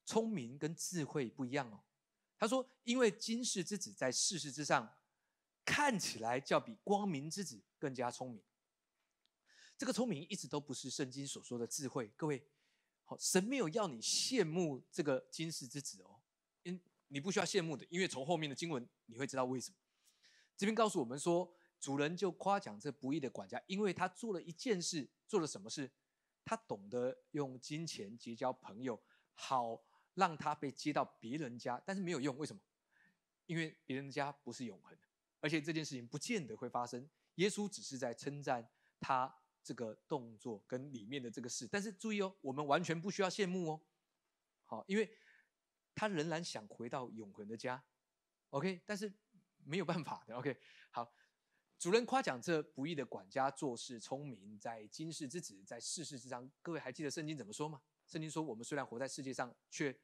[0.07, 1.79] 聪明跟智慧不一样哦。
[2.35, 4.97] 他说，因为今世之子在世事之上，
[5.63, 8.41] 看起来较比光明之子更加聪明。
[9.77, 12.11] 这个聪明一直都不是圣经所说的智慧。
[12.15, 12.43] 各位，
[13.03, 16.19] 好，神没有要你羡慕这个今世之子哦，
[16.63, 19.77] 因你不需要羡慕的，因为从后面的经文你会知道为什么。
[20.55, 21.53] 这边告诉我们说。
[21.79, 25.91] 主人就夸奖这不义的管家，因为他做了一件事，做了什么事？
[26.43, 28.99] 他懂得用金钱结交朋友，
[29.35, 29.79] 好
[30.17, 32.35] 让他被接到别人家，但是没有用。
[32.37, 32.59] 为什么？
[33.45, 34.97] 因为别人家不是永恒，
[35.39, 37.07] 而且这件事情不见得会发生。
[37.35, 38.67] 耶稣只是在称赞
[38.99, 43.81] 他这个动作跟里面的这个事，但是注意哦，我们完全不需要羡慕哦。
[44.65, 45.15] 好，因为
[45.93, 47.81] 他仍然想回到永恒的家。
[48.49, 49.13] OK，但是
[49.63, 50.35] 没有办法的。
[50.35, 50.57] OK，
[50.89, 51.13] 好。
[51.77, 56.49] 主人夸奖这不义的管家做事聪明，在今世之子，在世事之上。
[56.63, 57.79] 各位还记得圣经怎么说吗？
[58.07, 59.95] 圣经说：“我们虽然活在世界上，却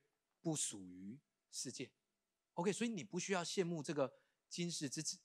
[0.43, 1.17] 不属于
[1.49, 1.89] 世界。”
[2.53, 4.13] OK，所以你不需要羡慕这个
[4.47, 5.17] 今世之子。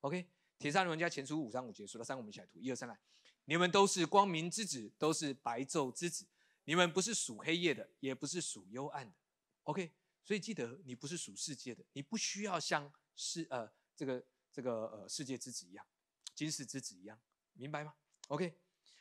[0.00, 3.00] OK，铁砂人家前书五章五节说到三，我们一起来读一二三来。
[3.46, 6.26] 你们都是光明之子，都是白昼之子。
[6.64, 9.16] 你们不是属黑夜的，也不是属幽暗的。
[9.62, 9.92] OK，
[10.22, 14.26] 所以记得你不是属世界的，你不需要像世呃这个。
[14.50, 15.86] 这个呃，世界之子一样，
[16.34, 17.20] 今世之子一样，
[17.52, 17.94] 明白吗
[18.26, 18.58] ？OK，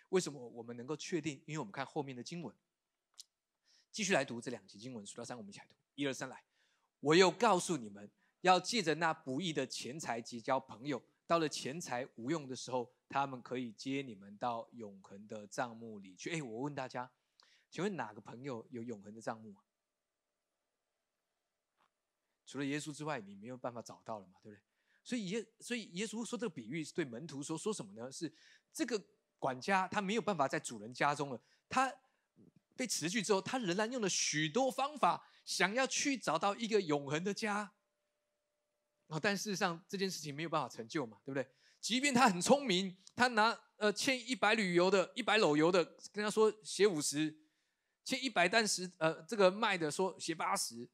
[0.09, 1.41] 为什么我们能够确定？
[1.47, 2.55] 因为我们看后面的经文，
[3.97, 6.39] 继续来读这两节经文，数到三，我们一起来读，一二三，来。
[6.99, 8.07] 我又告诉你们，
[8.41, 16.29] 要借着那不义的钱财结交朋友，到了钱财无用的时候，他们可以接你们到永恒的账目里去。
[16.29, 17.11] 哎，我问大家，
[17.71, 19.55] 请问哪个朋友有永恒的账目？
[22.45, 24.33] 除了耶稣之外，你没有办法找到了嘛？
[24.43, 24.61] 对不对？
[25.03, 28.11] 所以耶，所以耶稣说这个比喻是对门徒说，说什么呢？
[28.11, 28.31] 是
[28.71, 29.03] 这个
[29.39, 31.91] 管家他没有办法在主人家中了，他
[32.77, 37.73] 被辞去之后，他仍然用了许多方法，想要去找到一个永恒的家。
[39.07, 41.49] 啊，但事实上这件事情没有办法成就嘛，对不对？
[41.81, 47.35] 即便他很聪明，他拿呃欠一百旅游的一百篓油的跟他说写五十，
[48.03, 50.89] 欠一百担石呃这个卖的说写八十。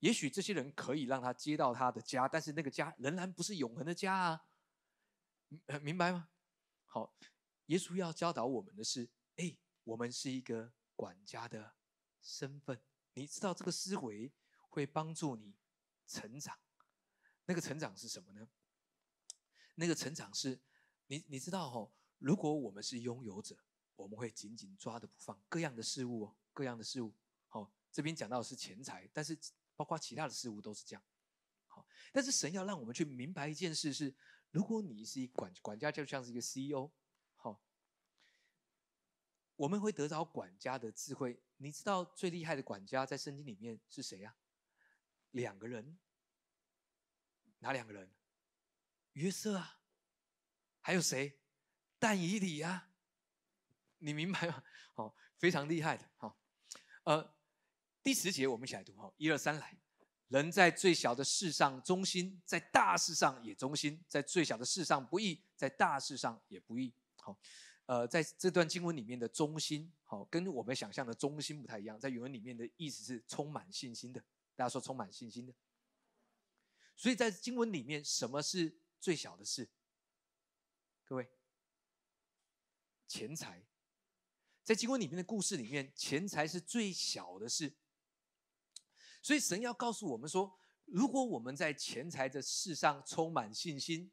[0.00, 4.40] 也许这些人可以让他接到他的家，但是那个家仍然不是永恒的家啊，
[5.80, 6.28] 明白吗？
[6.84, 7.16] 好，
[7.66, 9.08] 耶稣要教导我们的是：
[9.86, 11.74] 我们是一个管家的
[12.20, 12.80] 身份，
[13.14, 14.32] 你知道这个思维
[14.68, 15.56] 会帮助你
[16.06, 16.58] 成长。
[17.46, 18.48] 那个成长是什么呢？
[19.76, 20.60] 那个成长是，
[21.06, 23.56] 你你知道哈，如果我们是拥有者，
[23.94, 27.14] 我们会紧紧抓着不放各样的事物哦，各样的事物。
[27.48, 29.38] 好，这边讲到的是钱财，但是。
[29.78, 31.02] 包括其他的事物都是这样，
[31.66, 34.14] 好，但是神要让我们去明白一件事是：
[34.50, 36.90] 如果你是一管管家，就像是一个 CEO，
[39.56, 41.40] 我们会得到管家的智慧。
[41.56, 44.36] 你知道最厉害的管家在圣经里面是谁呀？
[45.32, 45.98] 两个人，
[47.58, 48.10] 哪两个人？
[49.14, 49.80] 约瑟啊，
[50.80, 51.38] 还有谁？
[51.98, 52.90] 但以理啊，
[53.98, 54.62] 你明白吗？
[54.94, 56.38] 好，非常厉害的，好，
[57.04, 57.34] 呃。
[58.02, 59.76] 第十节，我们一起来读哈，一二三来。
[60.28, 66.94] 人在最小的事上忠心，在大事上也忠心；在最小的事上不义，在大事上也不义。
[67.16, 67.36] 好，
[67.86, 71.98] 呃，在这段经文里面的中心，好，跟我们想象的中心不太一样。
[71.98, 74.20] 在原文里面的意思是充满信心的。
[74.56, 75.54] 大家说充满信心的。
[76.96, 79.68] 所以在经文里面，什么是最小的事？
[81.04, 81.28] 各位，
[83.06, 83.64] 钱财。
[84.64, 87.76] 在经文里面的故事里面，钱财是最小的事。
[89.22, 94.10] 所以神要告诉我们说，如果我们在钱财的事上充满信心，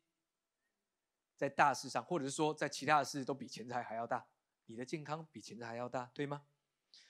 [1.44, 4.26] 在大事上，或者是说在其他的事都比钱财还要大，
[4.66, 6.42] 你的健康比钱财还要大，对吗？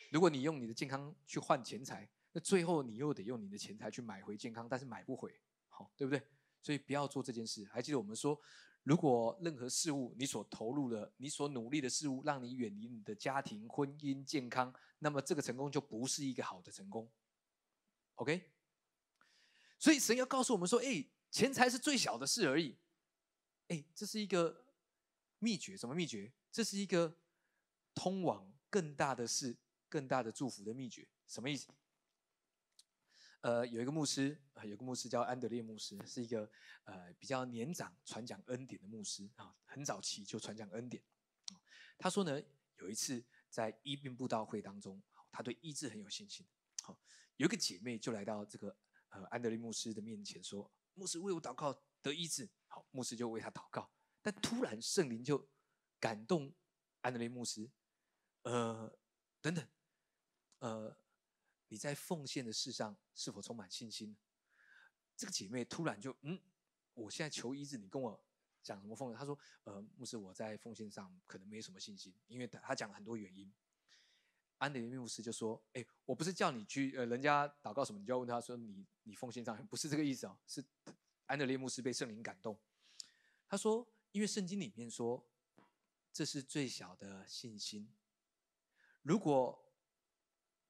[0.10, 6.20] 如果你用你的健康去换钱财，那最后你又得用你的钱财去买回健康，但是买不回，好，对不对？
[6.64, 7.64] 所以不要做这件事。
[7.72, 8.36] 还记得我们说，
[8.82, 17.08] 如果任何事物你所投入的、你所努力的事物，让你远离你的家庭、婚姻、健康，那么这个成功就不是一个好的成功。
[18.16, 18.52] OK，
[19.78, 22.76] 所以神要告诉我们说：“哎，钱财是最小的事而已。”
[23.74, 24.66] 哎，这是一个
[25.40, 26.32] 秘诀，什么秘诀？
[26.52, 27.18] 这是一个
[27.96, 29.58] 通往更大的事、
[29.90, 31.08] 更大的祝福的秘诀。
[31.26, 31.68] 什么意思？
[33.42, 36.48] 呃，有一个牧师，有个牧师叫安德烈牧师，是一个
[36.84, 41.04] 呃比较年长、传讲恩典的牧师啊，很早期就传讲恩典。
[41.98, 42.40] 他说呢，
[42.78, 46.46] 有一次在医病布道会当中，他对医治很有信心。
[46.84, 46.96] 好。
[47.38, 48.78] 有一个姐妹就来到这个
[49.10, 53.88] 呃安德烈牧师的面前说：“牧师为我祷告得医治。”好，牧师就为他祷告。
[54.20, 55.48] 但突然圣灵就
[56.00, 56.52] 感动
[57.02, 57.70] 安德烈牧师，
[58.42, 58.92] 呃，
[59.40, 59.68] 等等，
[60.58, 60.98] 呃，
[61.68, 64.18] 你在奉献的事上是否充满信心？
[65.16, 66.42] 这个姐妹突然就嗯，
[66.96, 68.26] 我现在求医治，你跟我
[68.64, 69.20] 讲什么奉献？
[69.20, 73.54] 她说：“呃，牧师我在奉献上可能没有什么信心，因为他讲了很多原因。”
[74.58, 80.66] 安德烈牧师就说：“哎，我不是叫你去，呃，人家祷告什么，你就要问他说你你奉献上不是这个意思哦，是
[81.34, 82.62] 安德烈牧师被圣灵感动。
[83.48, 85.28] 他说，因为圣经里面说，
[86.12, 87.92] 这是最小的信心。
[89.02, 89.74] 如果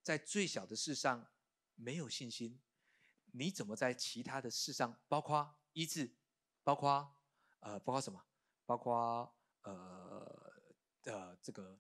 [0.02, 1.30] 在最小的事上
[1.76, 2.62] 没有信心，
[3.34, 6.16] 你怎么在其他的事上，包括医治，
[6.64, 7.14] 包括
[7.60, 8.26] 呃，包括什么，
[8.66, 10.54] 包括呃
[11.04, 11.78] 呃这个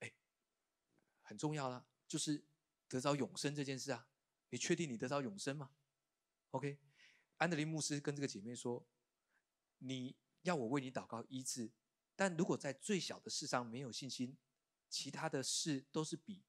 [0.00, 0.12] 哎。”
[1.26, 2.44] 很重要啦，就是
[2.86, 4.06] 得着永生这件事啊。
[4.50, 5.74] 你确定你得着永生吗
[6.50, 6.78] ？OK，
[7.38, 8.86] 安德烈牧师跟这个姐妹说
[9.78, 11.70] ：“你要我为你祷告医治，
[12.14, 14.36] 但如果在最小的事上没有信心，
[14.88, 16.42] 其他的事都是比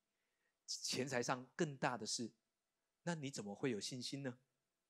[0.66, 2.32] 钱财上更大的事，
[3.04, 4.38] 那你怎么会有信心呢？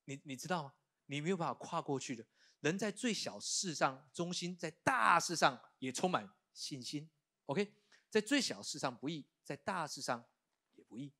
[0.04, 0.74] 你你知道吗？
[1.06, 2.26] 你没有办法跨过去的。
[2.60, 7.10] 人在最小事上忠心，在大事上也充满信心。
[7.46, 7.72] OK，
[8.10, 10.26] 在最小事上不易。”在大事上
[10.74, 11.12] 也不易，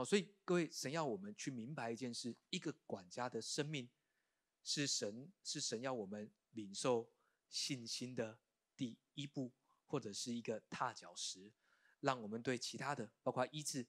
[0.00, 3.86] 好，所以各位，神要我们去明白一件事：一个管家的生命
[4.64, 7.12] 是神是神要我们领受
[7.50, 8.38] 信心的
[8.74, 9.52] 第一步。
[9.90, 11.50] 或者是一个踏脚石，
[11.98, 13.84] 让我们对其他的，包括医治，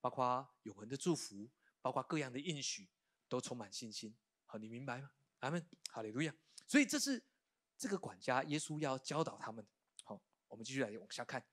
[0.00, 1.50] 包括永恒的祝福，
[1.82, 2.88] 包括各样的应许，
[3.28, 4.16] 都充满信心。
[4.46, 5.10] 好，你明白吗？
[5.40, 6.32] 阿门，哈利路亚。
[6.68, 7.20] 所以这是
[7.76, 9.70] 这个管家耶稣要教导他们的。
[10.04, 11.44] 好，我们继续来往下看。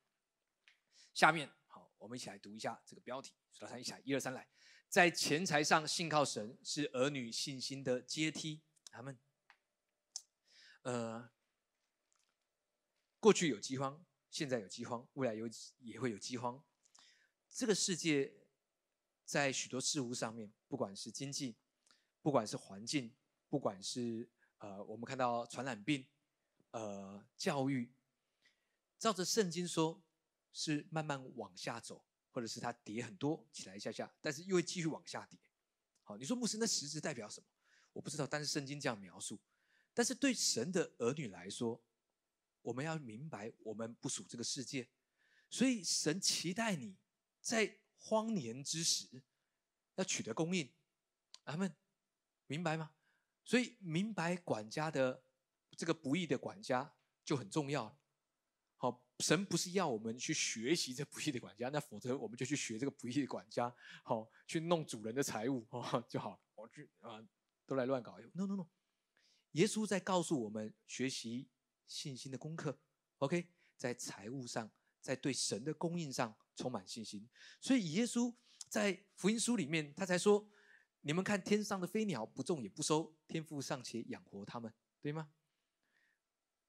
[1.15, 1.49] 下面，
[1.97, 3.33] 我们一起来读一下这个标题。
[3.59, 4.47] 老三一起来，一二三来。
[4.87, 8.61] 在钱财上信靠神，是儿女信心的阶梯。
[8.91, 9.19] 阿门。
[10.83, 11.29] 呃，
[13.19, 16.63] 过去有饥荒，现在有饥荒，未来有也会有饥荒。
[17.49, 18.33] 这个世界
[19.25, 21.57] 在许多事物上面，不管是经济，
[22.21, 23.13] 不管是环境，
[23.49, 24.29] 不管是
[24.59, 26.07] 呃，我们看到传染病，
[26.71, 27.93] 呃，教育，
[28.97, 30.01] 照着圣经说，
[30.57, 32.03] 是慢慢往下走。
[32.29, 35.39] 或者是它跌很多起来一下下，但是又会继续往下跌。
[36.03, 37.47] 好，你说牧师，那实质代表什么？
[37.93, 39.41] 我不知道，但是圣经这样描述。
[39.91, 41.83] 但是对神的儿女来说，
[42.61, 44.87] 我们要明白，我们不属这个世界，
[45.49, 46.95] 所以神期待你
[47.41, 49.23] 在荒年之时
[49.95, 50.71] 要取得供应。
[51.45, 51.75] 阿门，
[52.45, 52.93] 明白吗？
[53.43, 55.23] 所以明白管家的
[55.75, 56.93] 这个不义的管家
[57.25, 57.99] 就很重要。
[59.19, 66.39] 神不是要我们去学习这不义的管家，那否则我们就去学这个不义的管家，好去弄主人的财物哦 就好了。
[66.55, 67.19] 我去啊，
[67.65, 68.19] 都来乱搞。
[68.33, 68.67] No No No，
[69.53, 71.49] 耶稣在告诉我们学习
[71.87, 72.79] 信心的功课。
[73.17, 77.27] OK，在财务上，在对神的供应上充满信心。
[77.59, 78.33] 所以耶稣
[78.69, 80.47] 在福音书里面，他才说：
[81.01, 85.31] 你们看天上的飞鸟，不种也不收，天父尚且养活他们，对吗？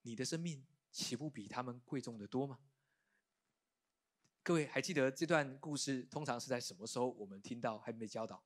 [0.01, 0.65] 你的生命。
[0.99, 2.59] 岂不比他们贵重的多吗？
[4.43, 8.43] 各位还记得这段故事通常是在什么时候我们听到还没教导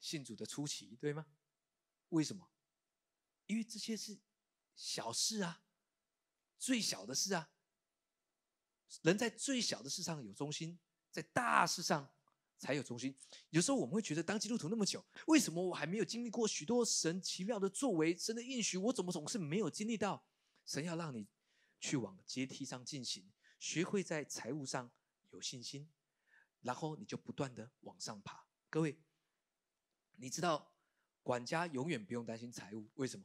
[0.00, 1.24] 信主的初期，对吗？
[2.08, 2.50] 为什么？
[3.46, 4.18] 因为这些是
[4.74, 5.62] 小事啊，
[6.58, 7.48] 最小的事啊。
[9.02, 10.76] 人在最小的事上有忠心，
[11.12, 12.12] 在大事上
[12.58, 13.16] 才有忠心。
[13.50, 18.76] 有时候我们会觉得，当基督徒那么久，为什么我还没有经历过许多神奇妙的作为、神的应许？
[18.76, 20.26] 我怎么总是没有经历到？
[20.66, 21.28] 神要让你。
[21.80, 24.90] 去往阶梯上进行，学会在财务上
[25.30, 25.90] 有信心，
[26.60, 28.46] 然后你就不断的往上爬。
[28.68, 28.98] 各位，
[30.16, 30.74] 你知道
[31.22, 33.24] 管家永远不用担心财务，为什么？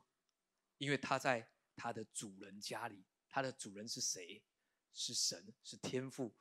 [0.77, 4.43] 因为他在他的主人家里，他的主人是谁？
[4.93, 6.35] 是神，是天父，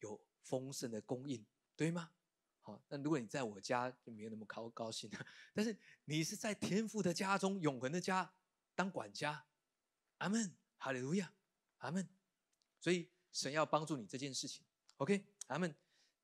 [0.00, 1.44] 有丰盛的供应，
[1.76, 2.12] 对吗？
[2.60, 8.32] 好，那如果你在我家就没有那么高高兴了， 但是你是在天父的家中，永恒的家
[8.74, 9.44] 当管家，
[10.18, 11.34] 阿门，哈利路亚。
[11.82, 12.08] 阿门。
[12.80, 14.64] 所以神要帮助你这件事情
[14.96, 15.24] ，OK？
[15.46, 15.72] 阿门。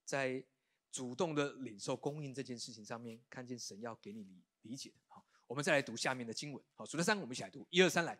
[0.04, 0.42] 在
[0.90, 4.96] 主动的领受供应这件事情上面，看见神要给你理理解的。
[5.06, 6.64] 好，我们再来读下面的经文。
[6.74, 7.66] 好，数到三，我们一起来读。
[7.68, 8.18] 一二三，来。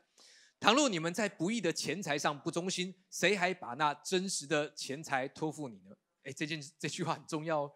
[0.61, 5.97] 倘若你们在不义的钱财上不忠心，谁还把那真实的钱财托付你呢？
[6.25, 7.73] 哎，这件这句话很重要哦。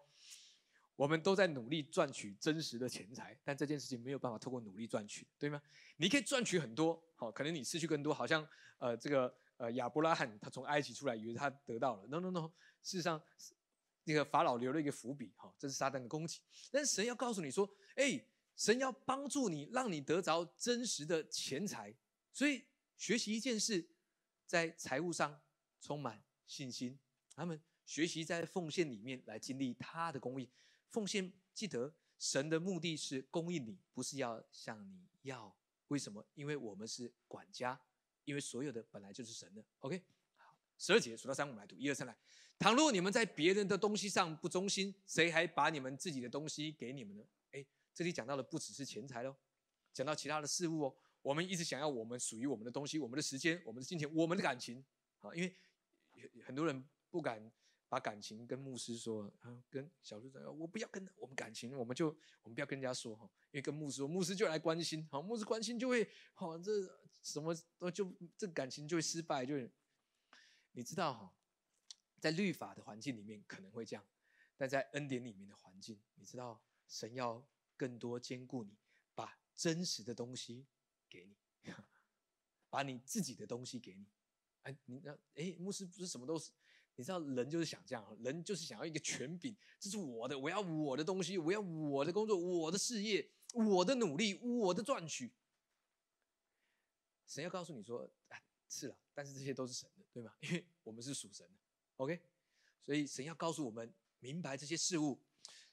[0.95, 5.59] 我们都在努力赚取真实的钱财，但这件事情没有办法透过努力赚取，对吗？
[5.97, 8.47] 你可以赚取很多，好，可能你失去更多，好像
[8.77, 9.35] 呃这个。
[9.63, 12.05] 呃，亚伯拉罕他从埃及出来，以为他得到了。
[12.07, 13.23] No No No，事实上，
[14.03, 16.41] 那个法老留了一个伏笔，哈，这是撒旦的攻击。
[16.69, 18.21] 但是神要告诉你说，哎，
[18.57, 21.95] 神要帮助你，让你得着真实的钱财。
[22.33, 22.65] 所以
[22.97, 23.87] 学习一件事，
[24.45, 25.41] 在财务上
[25.79, 26.99] 充满信心。
[27.33, 30.51] 他们学习在奉献里面来经历他的公义。
[30.89, 35.55] 奉献，记得神的目的是供应你，不是要向你要。
[35.87, 36.25] 为什么？
[36.33, 37.79] 因为我们是管家。
[38.25, 40.01] 因为所有的本来就是神的，OK，
[40.37, 42.15] 好，十二节数到三，我们来读，一二三来。
[42.59, 47.23] 倘若你们在别人的东西上不忠心，谁还把你们自己的东西给你们呢？
[47.51, 49.35] 哎，这里讲到的不只是钱财喽，
[49.91, 50.95] 讲到其他的事物哦。
[51.21, 54.83] 我们一直想要我们属于我们的东西，我们的时间，我们的金钱，我们的感情，
[55.19, 55.55] 啊，因为
[56.45, 57.51] 很多人不敢。
[57.89, 62.07] 把感情跟牧师说，啊，跟小组长，我不要跟我们感情，我们就
[62.41, 66.71] 我们不要跟人家说哈，因为跟牧师说，牧师就来关心，好，牧师关心就会，好，这
[67.23, 69.55] 什么都就这感情就会失败，就
[70.73, 71.33] 你知道哈，
[72.19, 74.05] 在律法的环境里面可能会这样，
[74.57, 77.43] 但在恩典里面的环境，你知道神要
[77.77, 78.77] 更多兼顾你，
[79.15, 80.67] 把真实的东西
[81.09, 81.71] 给你，
[82.69, 84.05] 把你自己的东西给你，
[84.63, 86.51] 哎，你那哎，牧师不是什么都是。
[86.95, 95.31] 你知道人就是想这样，人就是想要一个权柄，这是我的，我要我的东西，我要我的工作，我的事业，我的努力，我的赚取。
[97.25, 98.09] 神要告诉你说，
[98.69, 100.33] 是了，但是这些都是神的，对吗？
[100.41, 101.59] 因为我们是属神的
[101.97, 102.21] ，OK。
[102.81, 105.21] 所以神要告诉我们明白这些事物。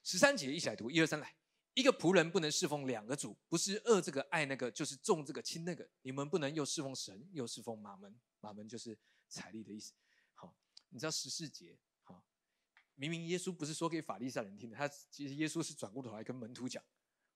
[0.03, 1.34] 十三节一起来读，一二三来。
[1.74, 5.88] 一个仆人不能侍奉两个主，不是恶这个爱那个，就是重这个轻那个。
[6.03, 8.18] 你们不能又侍奉神，又侍奉马门。
[8.40, 8.98] 马门就是
[9.28, 9.92] 财力的意思。
[10.34, 10.55] 好，
[10.88, 12.24] 你知道十四节，好，
[12.96, 16.82] 明明耶稣不是说给法利赛人听的，他其实耶稣是转过头来跟门徒讲。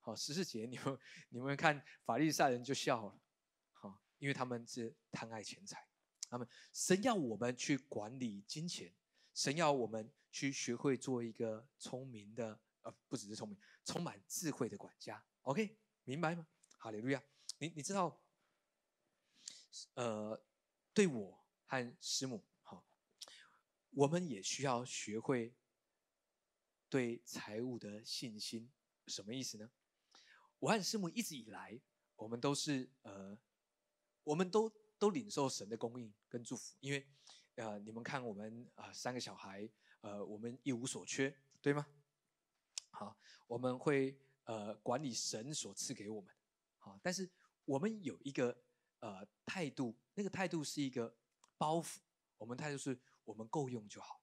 [0.00, 0.98] 好，十四节，你们
[1.28, 3.20] 你们看法利赛人就笑了，
[4.24, 5.86] 因为他们是贪爱钱财。
[6.30, 8.90] 他们神要我们去管理金钱，
[9.34, 15.22] 神要我们去学会做一个聪明的，呃，不只是聪明，充满智慧的管家。
[15.42, 16.46] OK，明白吗？
[16.78, 17.22] 哈利路亚。
[17.58, 18.18] 你你知道，
[19.92, 20.42] 呃，
[20.94, 22.82] 对我和师母，好，
[23.90, 25.54] 我们也需要学会
[26.88, 28.72] 对财务的信心。
[29.06, 29.70] 什么意思呢？
[30.60, 31.78] 我和师母一直以来，
[32.16, 33.38] 我们都是呃，
[34.24, 34.72] 我们都。
[34.96, 37.06] 都领受神的供应跟祝福，因为，
[37.56, 39.68] 呃，你们看我们啊，三个小孩，
[40.00, 41.84] 呃，我们一无所缺，对吗？
[42.90, 43.14] 好，
[43.48, 46.32] 我们会呃管理神所赐给我们，
[46.78, 47.28] 好，但是
[47.66, 48.56] 我们有一个
[49.00, 51.14] 呃态度，那个态度是一个
[51.58, 51.98] 包袱，
[52.38, 54.22] 我们态度是我们够用就好，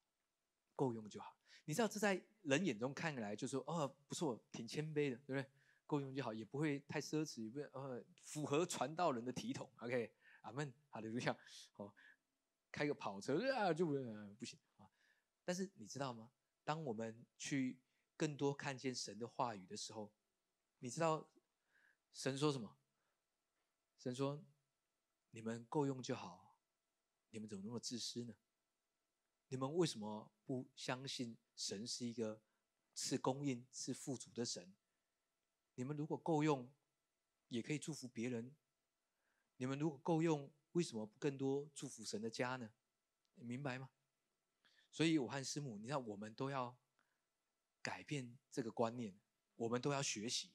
[0.75, 1.35] 够用就好。
[1.65, 5.45] 你知道这在人眼中看来就说哦不错，挺谦卑的，对不对？
[5.91, 10.09] 够用就好，也不会太奢侈，也不呃符合传道人的体统， OK。
[10.39, 11.37] 阿门，哈利路亚。
[11.73, 11.93] 好，
[12.71, 13.91] 开个跑车啊，就不
[14.39, 14.89] 不行啊。
[15.43, 16.31] 但是你知道吗？
[16.63, 17.77] 当我们去
[18.15, 20.13] 更多看见神的话语的时候，
[20.79, 21.29] 你知道
[22.13, 22.77] 神说什么？
[23.97, 24.41] 神说
[25.31, 26.57] ：“你们够用就好，
[27.31, 28.33] 你们怎么那么自私呢？
[29.49, 32.41] 你们为什么不相信神是一个
[32.93, 34.73] 赐供应、赐富足的神？
[35.75, 36.71] 你们如果够用，
[37.49, 38.55] 也可以祝福别人。”
[39.57, 42.71] 你们如果够用，为什么不更多祝福神的家呢？
[43.35, 43.91] 明白吗？
[44.91, 46.75] 所以，我和师母，你看，我们都要
[47.81, 49.15] 改变这个观念，
[49.55, 50.51] 我们都要学习。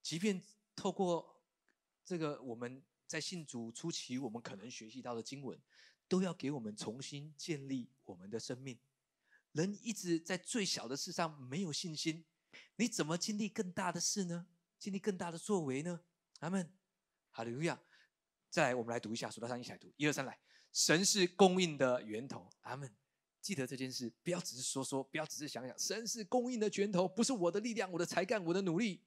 [0.00, 0.42] 即便
[0.74, 1.42] 透过
[2.04, 5.60] 这个我们在信主初期，我们可能学习到的经文，
[6.08, 8.78] 都要给我们重新建立我们的生命。
[9.52, 12.24] 人一直在最小的事上没有信心，
[12.76, 14.46] 你怎么经历更大的事呢？
[14.78, 16.00] 经历更大的作为呢？
[16.40, 16.72] 阿门，
[17.30, 17.80] 哈利路亚。
[18.50, 20.38] 再来，我们来读一下，数到三一起来读，一二三，来，
[20.72, 22.94] 神是供应的源头，阿门。
[23.40, 29.04] 记得这件事，不要只是说说，不要只是想想，神是供应的源头，不是我的力量、我的才干、我的努力。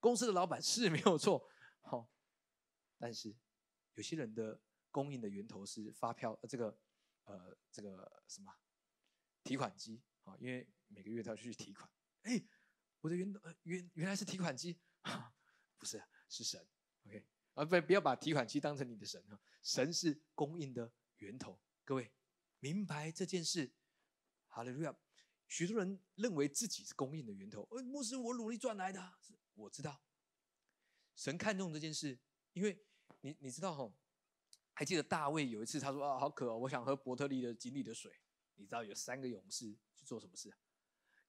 [0.00, 1.48] 公司的老板是没有错，
[1.80, 2.08] 好，
[2.98, 3.34] 但是
[3.94, 6.78] 有些人的供应的源头是发票，呃，这个，
[7.24, 8.52] 呃，这个什么
[9.42, 11.90] 提款机，啊，因为每个月都要去提款。
[12.22, 12.40] 哎，
[13.00, 14.78] 我的源头，原原来是提款机，
[15.76, 16.66] 不是，是神
[17.06, 17.24] ，OK。
[17.54, 19.40] 啊，不，不要把提款机当成你的神啊！
[19.62, 21.60] 神是供应的源头。
[21.84, 22.12] 各位
[22.60, 23.72] 明白这件事？
[24.48, 24.96] 哈利路亚！
[25.46, 27.66] 许多人认为自己是供应的源头。
[27.70, 29.14] 呃，牧师，我努力赚来的。
[29.54, 30.02] 我知道，
[31.16, 32.18] 神看重这件事，
[32.52, 32.84] 因为
[33.20, 33.92] 你你知道哈？
[34.74, 38.12] 还记得大卫有一次他说啊，好渴，哦我想喝伯特利的井里的水。
[38.54, 40.52] 你知道有三个勇士去做什么事？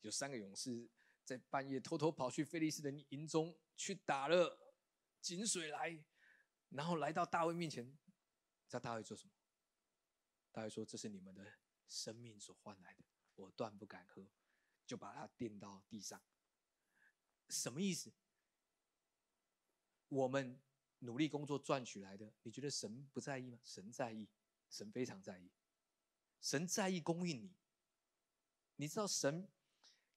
[0.02, 0.88] 有三个勇士
[1.30, 4.76] 在半夜偷偷跑去菲利斯的营中去打了
[5.22, 6.04] 井水来。
[6.70, 7.86] 然后来到大卫面前，
[8.68, 9.32] 知道大卫做什么？
[10.52, 11.54] 大卫说：“这是你们的
[11.88, 13.04] 生命所换来的，
[13.36, 14.28] 我断不敢喝。”
[14.88, 16.20] 就把它垫到地上。
[17.50, 18.12] 什么意思？
[20.08, 20.60] 我们
[21.00, 23.60] 努力工作赚取来的，你觉得神不在意吗？
[23.64, 24.28] 神在意，
[24.68, 25.52] 神非常在意，
[26.42, 27.56] 神在意供应你。
[28.78, 29.48] 你知道神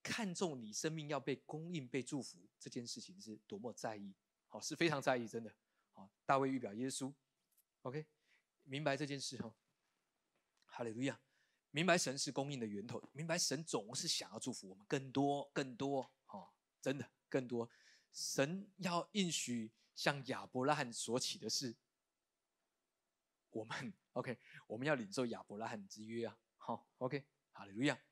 [0.03, 4.14] 看重你生命要被供应、被祝福这件事情是多么在意？
[4.48, 5.55] 好，是非常在意，真的。
[5.92, 7.12] 好，大卫预表耶稣
[7.82, 8.07] ，OK，
[8.62, 9.55] 明白这件事哈，
[10.64, 11.20] 哈利路亚，
[11.70, 17.70] 明白神是供应的源头，明白神总是想要祝福我们更多更多，哈，真的更多，
[18.11, 21.76] 神要应许向亚伯拉罕所起的事，
[23.50, 28.03] 我们 OK，我们要领受亚伯拉罕之约啊，好，OK，哈利路亚，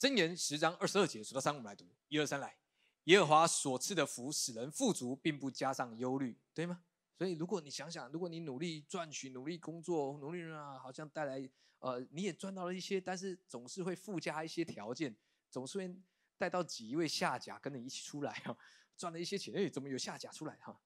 [0.00, 2.56] 箴言十章二十二节数到三，我们来读，一二三来，
[3.04, 6.82] 耶和华所赐的福使人富足，并不加上忧虑，对吗？
[7.18, 11.46] 所以，如果你想想，如果你努力赚取、努力工作、努力啊，好像带来
[11.80, 15.14] 呃，你也赚到了一些，但是总是会附加一些条件，
[15.50, 15.94] 总是会
[16.38, 18.56] 带到几位下甲跟你一起出来哈，
[18.96, 20.80] 赚了一些钱，哎，怎么有下甲出来哈？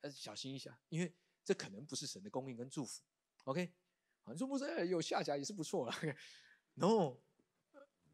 [0.00, 1.14] 呃，小心一下，因为
[1.44, 3.04] 这可能不是神的供应跟祝福。
[3.44, 3.72] OK，
[4.24, 5.94] 你说不是有下甲也是不错了。
[6.74, 7.18] No，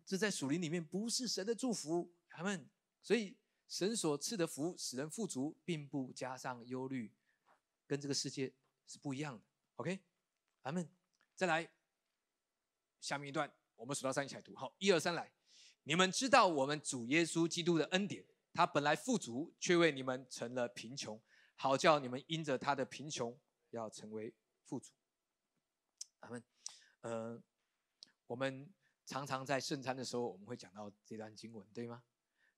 [0.08, 2.66] 这在属灵里面不是神的祝福，他们
[3.02, 3.36] 所以
[3.68, 7.12] 神所赐的福使人富足，并不加上忧虑。
[7.86, 8.50] 跟这个世界
[8.86, 9.44] 是不一样的
[9.76, 10.00] ，OK，
[10.62, 10.88] 咱们
[11.36, 11.70] 再来
[13.02, 15.30] 下面一段，我们数到三一起来读，好，一二三来，
[15.82, 21.20] 你们知道我们主耶稣基督的恩典，他本来富足，却为你们成了贫穷，
[21.54, 23.38] 好叫你们因着他的贫穷
[23.72, 24.34] 要成为
[24.64, 24.90] 富足。
[26.18, 26.42] 咱们
[27.02, 27.42] 呃，
[28.26, 28.72] 我们
[29.08, 32.04] 常常在圣餐的时候，我们会讲到这段经文，对吗？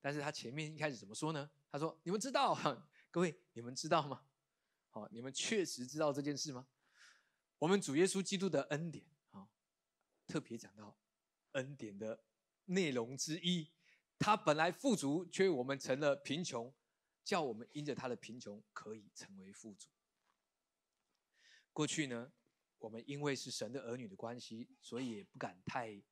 [0.01, 1.49] 但是他前面一开始怎么说呢？
[1.71, 2.59] 他说：“你们知道，
[3.09, 4.25] 各位，你们知道吗？
[4.89, 6.67] 好，你们确实知道这件事吗？
[7.61, 9.49] 我们主耶稣基督的恩典啊，
[10.27, 10.99] 特别讲到
[11.53, 12.25] 恩典的
[12.65, 13.71] 内容之一，
[14.19, 16.75] 他本来富足，却我们成了贫穷，
[17.23, 19.89] 叫我们因着他的贫穷可以成为富足。
[21.73, 22.33] 过去呢，
[22.79, 26.03] 我们因为是神的儿女的关系，所以也不敢太、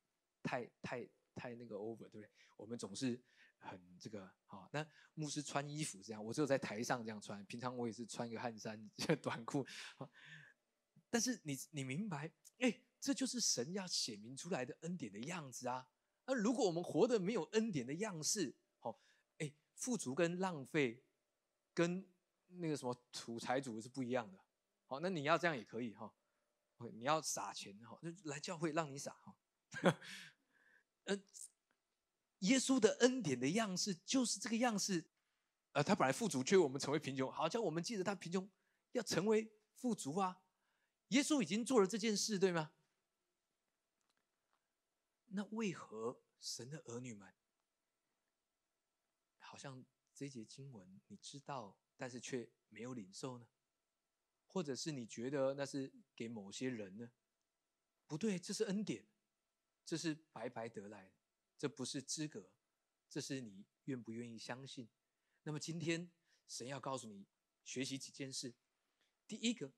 [0.49, 2.31] 太、太、太那个 over，对不对？
[2.57, 3.21] 我们总是。”
[3.61, 8.81] 很这个好，那牧师穿衣服这样，我只有在台上这样穿，平常我也是穿一个汗衫、
[9.21, 9.67] 短裤。
[11.11, 15.85] 但是你你明白，哎，这就是神要显明出来的恩典的样子啊。
[16.25, 19.03] 那如果我们活得没有恩典的样式，好，
[19.39, 21.03] 哎，富足跟浪费，
[21.75, 22.09] 跟
[22.47, 24.39] 那个什么土财主是不一样的。
[24.87, 26.15] 好，那你要这样也可以哈，
[26.93, 29.37] 你要撒钱哈，就来教会让你撒哈，
[31.09, 31.23] 嗯。
[32.43, 35.05] 耶稣的恩典的样式就是这个样式，
[35.73, 38.49] 呃，他本来富足，却我们成为贫穷，好叫我们记得他贫穷，
[38.93, 40.41] 要成为富足啊！
[41.09, 42.71] 耶稣已经做了这件事，对吗？
[45.31, 47.35] 那为何神的儿女们，
[49.41, 49.85] 好像
[50.15, 53.49] 这节经文你知道，但是却没有领受呢？
[54.47, 57.11] 或者是你觉得那是给某些人呢？
[58.07, 59.05] 不对，这是恩典，
[59.89, 61.13] 这是白白得来的。
[61.57, 62.51] 这不是资格，
[63.09, 64.87] 这是你愿不愿意相信。
[65.45, 66.11] 那么今天
[66.47, 67.27] 神要告诉你，
[67.65, 68.55] 学习几件事。
[69.27, 69.73] 第一个，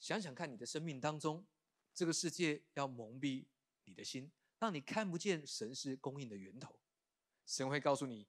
[0.00, 1.46] 想想看你的生命当中，
[1.94, 3.46] 这个世界要蒙蔽
[3.84, 6.76] 你的心，让你看不见神是供应的源头。
[7.46, 8.26] 神会告诉你，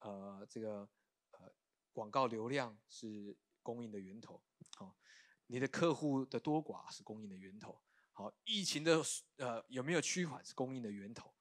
[0.00, 0.90] 呃，这个
[1.30, 1.54] 呃
[1.92, 4.42] 广告流量是供应的源头，
[4.74, 4.98] 好，
[5.46, 7.80] 你的客户的多寡是供应的源头，
[8.16, 9.02] 好，疫情的
[9.36, 11.34] 呃有没有趋缓是供应的源头。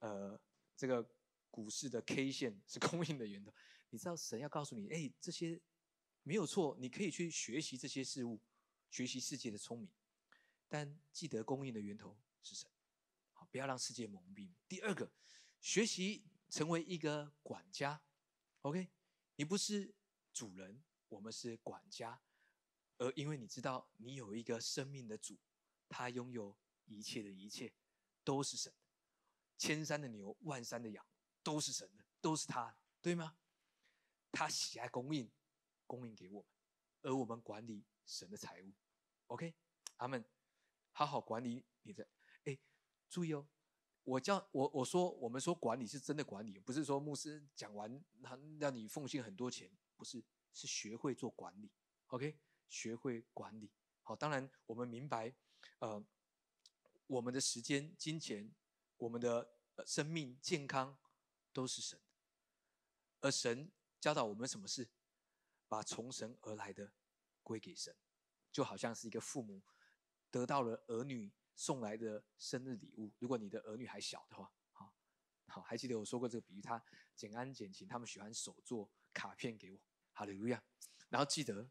[0.00, 0.38] 呃，
[0.76, 1.10] 这个
[1.50, 3.52] 股市的 K 线是供应的源头。
[3.88, 5.58] 你知道神要告诉你，哎，这些
[6.22, 8.38] 没有错，你可以去学习这些事物，
[8.90, 9.90] 学习世界的聪明，
[10.68, 12.70] 但记得供应的源头是神。
[13.32, 14.52] 好，不要让世界蒙蔽。
[14.68, 15.10] 第二个，
[15.62, 18.02] 学习成为一个管家。
[18.60, 18.90] OK，
[19.36, 19.94] 你不是
[20.34, 22.20] 主人，我们是管家。
[22.98, 25.38] 而因为你知道，你有一个生命的主，
[25.88, 27.72] 他拥有一切的一切，
[28.22, 28.78] 都是神的。
[29.56, 31.04] 千山的牛，万山的羊，
[31.42, 33.36] 都是神的，都是他，对吗？
[34.30, 35.30] 他喜爱供应，
[35.86, 36.50] 供应给我们，
[37.02, 38.72] 而我们管理神的财物。
[39.28, 39.54] OK，
[39.96, 40.24] 阿门。
[40.92, 42.08] 好好管理你的。
[42.44, 42.58] 哎，
[43.08, 43.48] 注意哦，
[44.02, 51.70] 我叫我我说我们说管理是真的管理，不是说牧师讲完他让你奉献很多钱，不是，是学会做管理。
[52.08, 52.36] OK，
[52.68, 53.70] 学会管理。
[54.02, 55.34] 好，当然我们明白，
[55.78, 56.04] 呃，
[57.06, 58.54] 我们的时间、金钱。
[59.00, 59.48] 我们的
[59.86, 60.98] 生命健康
[61.52, 62.00] 都是神，
[63.20, 64.88] 而神教导我们什么事？
[65.68, 66.92] 把从神而来的
[67.44, 67.94] 归给神，
[68.50, 69.62] 就好像是一个父母
[70.32, 73.14] 得到了儿女送来的生日礼物。
[73.20, 74.92] 如果你的儿女还小的话，好，
[75.46, 76.60] 好，还记得我说过这个比喻？
[76.60, 79.78] 他简安简晴，他们喜欢手做卡片给我，
[80.12, 80.60] 哈利路亚。
[81.08, 81.70] 然后记得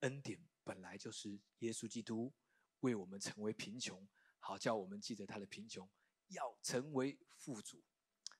[0.00, 2.32] 恩典本来就是耶稣基督
[2.80, 4.06] 为我们成为贫穷，
[4.38, 5.88] 好叫我们记得他的贫穷。
[6.32, 7.82] 要成为富足，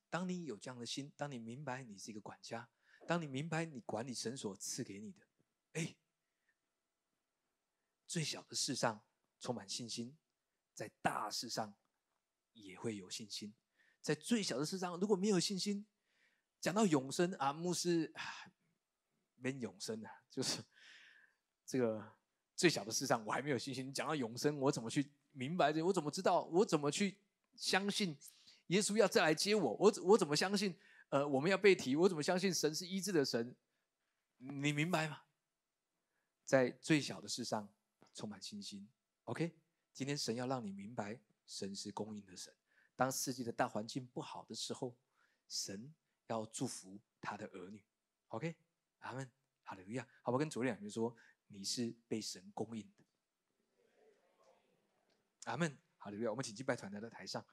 [0.09, 2.69] 当你有这样的心，当你明白你是一个管家，
[3.05, 5.27] 当你明白你管理神所赐给你的，
[5.73, 5.97] 哎，
[8.07, 9.03] 最小的事上
[9.41, 10.17] 充满信心，
[10.73, 11.75] 在大事上
[12.53, 13.53] 也会有信心。
[13.99, 15.85] 在最小的事上，如果没有信心，
[16.61, 18.13] 讲到永生啊，牧师
[19.35, 20.63] 没永生啊，就是
[21.71, 22.05] 这个
[22.53, 23.87] 最小的事上我还没有信心。
[23.87, 25.81] 你讲到永生，我怎么去明白这？
[25.81, 26.43] 我怎么知道？
[26.51, 27.15] 我怎么去？
[27.55, 28.17] 相信
[28.67, 30.75] 耶稣要再来接我，我我怎么相信？
[31.07, 33.55] 呃，我们要被提，我怎么相信神是医治的神？
[34.37, 35.21] 你明白吗？
[36.45, 37.69] 在最小的事上
[38.13, 38.85] 充满信心。
[39.23, 39.55] OK，
[39.93, 41.17] 今天神要让你明白，
[41.47, 42.53] 神是供应的神。
[42.97, 44.93] 当世界的大环境不好的时候，
[45.47, 45.93] 神
[46.27, 47.81] 要祝福他的儿女。
[48.27, 48.55] OK，
[48.99, 49.29] 阿门，
[49.63, 50.05] 好的，一样。
[50.21, 51.15] 好吧，跟昨天两句说，
[51.53, 53.05] 你是被神供应的。
[55.45, 55.77] 阿门。
[56.03, 56.31] 好利路亚！
[56.31, 57.45] 我们请敬拜团来到台上。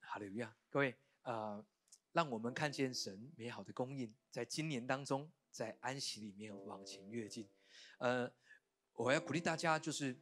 [0.00, 0.54] 好利路亚！
[0.68, 1.64] 各位，呃，
[2.12, 7.48] 让我们看见神美好的供应，在今年当中，在安息里面往前跃进。
[8.00, 8.30] 呃，
[8.92, 10.14] 我要鼓励大家，就是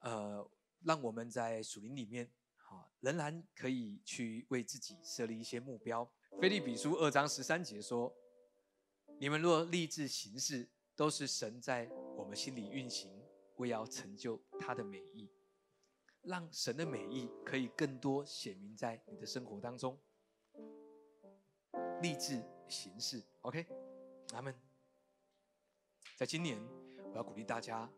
[0.00, 6.12] 呃，让我们在属灵里面，好，仍然可以去为自己设立一些目标。
[6.40, 8.12] 菲利比书二章十三节说
[9.20, 13.10] ：“你们若立志行事，都是神在我们心里运行，
[13.56, 15.30] 为要成就他的美意。”
[16.22, 19.98] 让神的美意可以更多显明在你的生活当中。
[22.00, 23.66] 立志行事，OK，
[24.32, 24.54] 阿门。
[26.16, 26.62] 在今年，
[27.10, 27.90] 我要鼓励大家，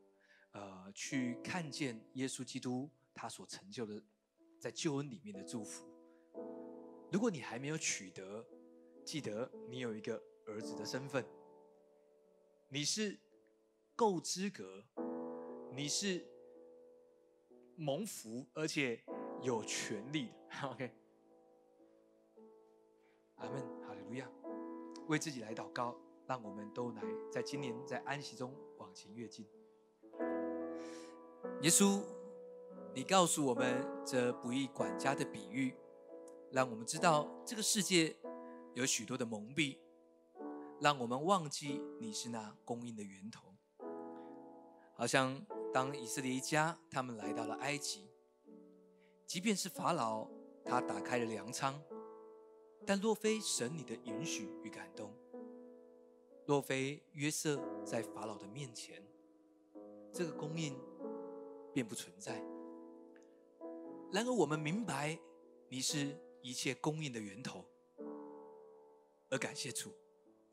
[0.52, 4.02] 呃，去看见耶稣基督他所成就的，
[4.58, 5.86] 在救恩里面的祝福。
[7.12, 8.42] 如果你还没有取得，
[9.04, 11.22] 记得你有一个儿子的身份，
[12.74, 13.16] 你是
[13.94, 14.82] 够资格，
[15.76, 16.26] 你是
[17.76, 19.00] 蒙福而且
[19.40, 20.34] 有权利的，
[20.68, 20.90] OK。
[23.36, 24.28] 阿门，哈利路亚！
[25.06, 25.96] 为自己来祷告，
[26.26, 29.46] 让我们都来在今年在安息中往前跃进。
[31.62, 32.02] 耶稣，
[32.92, 35.76] 你告诉我们这不义管家的比喻，
[36.50, 38.16] 让我们知道这个世界
[38.74, 39.78] 有许多的蒙蔽，
[40.80, 43.54] 让我们忘记你是那供应的源头。
[44.96, 48.08] 好像当以色列一家他们来到了埃及，
[49.26, 50.28] 即便是法老，
[50.64, 51.82] 他打开了粮仓。
[52.86, 55.10] 但若非神你的允许与感动，
[56.46, 59.02] 若非约瑟在法老的面前，
[60.12, 60.78] 这个供应
[61.72, 62.44] 便不存在。
[64.12, 65.18] 然而我们明白，
[65.70, 67.64] 你是一切供应的源头，
[69.30, 69.90] 而感谢主，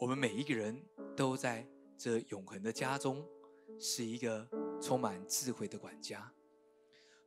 [0.02, 0.84] 我们每一个人
[1.16, 1.64] 都在
[1.96, 3.24] 这永恒的家中，
[3.78, 4.50] 是一个
[4.82, 6.34] 充满智慧的管家。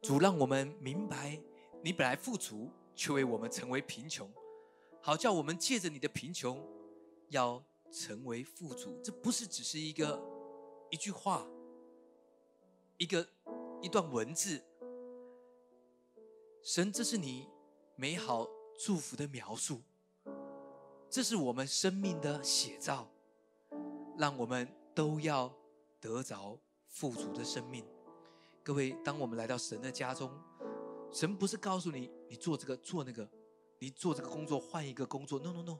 [0.02, 1.40] 主让我们明白，
[1.84, 4.28] 你本来富足，却为我们成为贫穷。
[5.00, 6.68] 好叫我们借着你的贫穷，
[7.28, 9.00] 要成为富足。
[9.04, 10.20] 这不是只是一个
[10.90, 11.46] 一句话，
[12.98, 13.24] 一个
[13.80, 14.60] 一段文字。
[16.60, 17.48] 神，这是你
[17.94, 19.80] 美好祝福的描述，
[21.14, 23.08] 这是我们生命的写照，
[24.18, 25.48] 让我们都要
[26.00, 26.58] 得着
[26.88, 27.86] 富足的生命。
[28.64, 30.28] 各位，当我们来到神的家中，
[31.12, 33.30] 神不是告诉你你做这个做那个。
[33.78, 35.38] 你做这个工作，换一个工作。
[35.38, 35.78] No，No，No。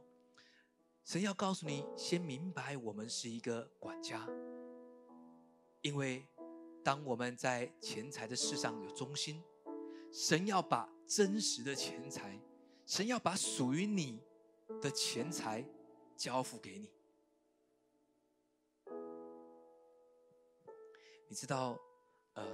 [1.04, 4.28] 神要告诉你，先明白我们是一个管家，
[5.80, 6.28] 因为
[6.84, 9.42] 当我们在钱财的事上有忠心，
[10.12, 12.40] 神要把真实的钱财，
[12.86, 14.22] 神要把属于你
[14.80, 15.64] 的钱财
[16.16, 16.90] 交付给你。
[21.28, 21.78] 你知道，
[22.34, 22.44] 呃，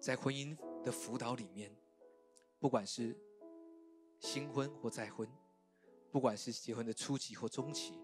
[0.00, 1.74] 在婚姻的辅导里面。
[2.58, 3.16] 不管是
[4.20, 5.28] 新婚或再婚，
[6.12, 7.98] 不管是结婚的初期或中期，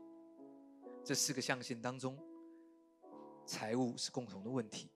[1.05, 2.19] 这四个象限当中，
[3.47, 4.91] 财务是共同的问题。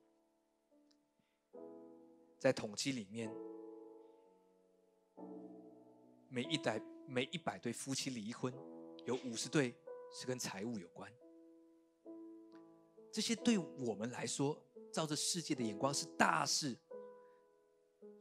[2.41, 3.33] 在统计里面，
[6.35, 8.51] 每一代每一百对夫妻离婚，
[9.05, 9.76] 有五十对
[10.11, 11.12] 是跟财务有关。
[13.12, 14.59] 这些对我们来说，
[14.91, 16.74] 照着世界的眼光是大事。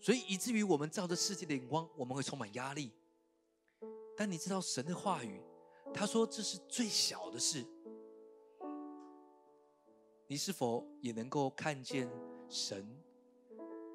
[0.02, 2.92] 所以以至于我们照着世界的眼光，我们会充满压力。
[4.18, 5.42] 但你知道神的话语，
[5.94, 7.66] 他说这是最小的事。
[10.28, 12.12] 你是否也能够看见
[12.50, 12.86] 神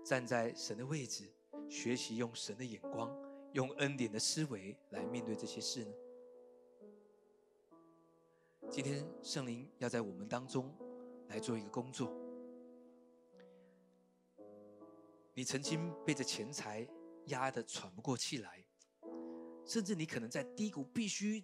[0.02, 1.30] 站在神的位置，
[1.68, 3.14] 学习用神的眼光，
[3.56, 5.90] 用恩典的思维来面对这些事呢？
[8.70, 10.70] 今天圣灵要在我们当中
[11.28, 12.14] 来做一个工作。
[15.32, 16.86] 你曾经被这钱财
[17.28, 18.62] 压得喘不过气来，
[19.64, 21.42] 甚至你可能在低谷，必须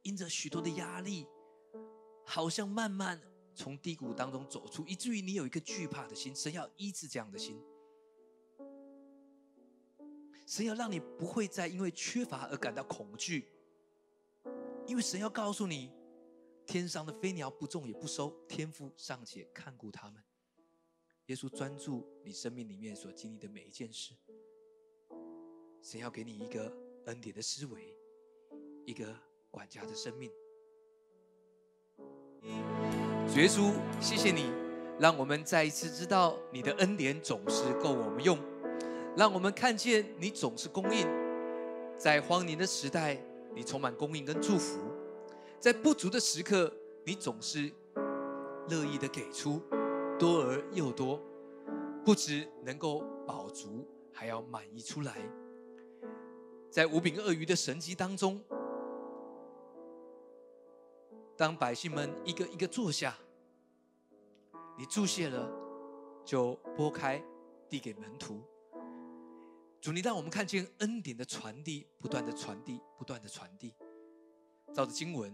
[0.00, 1.26] 因着许多的压力，
[2.24, 3.20] 好像慢慢
[3.54, 6.34] 从低谷当中走出，以至于你有一个惧怕的心。
[6.34, 7.62] 神要医治这样的心，
[10.50, 13.46] 神要让你不会再因为缺乏而感到恐惧，
[14.84, 15.92] 因为神要告诉你，
[16.66, 20.20] 天上的飞鸟不种也不收，天父尚且看顾他们。
[21.26, 24.12] 耶稣专注你生命里面所经历的每一件事，
[25.80, 26.76] 神要给你一个
[27.06, 27.96] 恩典的思维，
[28.84, 29.16] 一个
[29.52, 30.32] 管家的生命。
[33.32, 34.50] 主耶稣，谢谢你，
[34.98, 38.36] 让我们再一次知道你的恩典总是够我们用，
[39.16, 41.06] 让我们看见你总是供应，
[41.96, 43.18] 在荒年的时代，
[43.54, 44.78] 你充满供应跟祝福；
[45.58, 46.72] 在不足的时刻，
[47.04, 47.70] 你总是
[48.68, 49.60] 乐意的给出。
[50.18, 51.18] 多而又多，
[52.04, 55.16] 不只能够饱足，还要满意出来。
[56.70, 58.38] 在五饼鳄鱼的神迹当中，
[61.36, 63.16] 当百姓们一个一个坐下，
[64.76, 65.50] 你注谢了，
[66.22, 67.22] 就拨开
[67.66, 68.42] 递给门徒。
[69.80, 73.74] 主，你让我们看见恩典的传递，不断的传递，不断的传递。
[74.74, 75.32] 照着经文，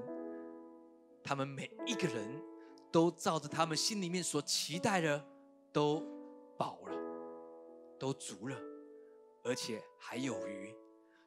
[1.22, 2.42] 他们每一个人。
[2.92, 5.22] 都照着他们心里面所期待的，
[5.70, 6.02] 都
[6.56, 6.96] 饱了
[7.98, 8.58] 都足了，
[9.44, 10.74] 而且还有余。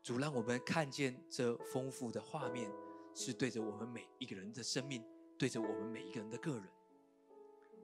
[0.02, 2.72] 主让我们看见这丰富的画面，
[3.14, 5.04] 是对着我们每一个人的生命，
[5.38, 6.68] 对着我们每一个人的个人，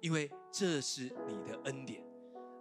[0.02, 2.04] 因为这是你的恩典，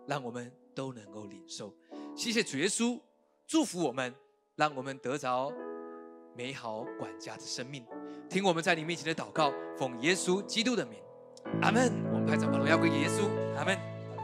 [0.07, 1.75] 让我们都能够领受。
[2.17, 2.99] 谢谢主耶稣，
[3.47, 4.15] 祝福我们，
[4.55, 5.53] 让我们得着
[6.37, 7.85] 美好管家的生命。
[8.31, 10.99] 听我们在你面前的祷告，奉耶稣基督的名，
[11.61, 11.93] 阿门。
[12.12, 13.77] 我们拍掌把荣耀归给耶稣，阿门。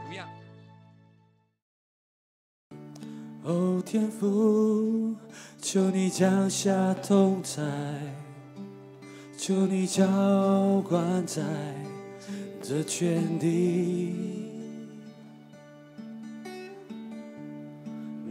[0.07, 0.29] 怎样？
[3.43, 5.13] 哦，天父，
[5.61, 7.61] 求你降下同在，
[9.37, 11.43] 求你浇灌在
[12.63, 14.40] 这全地，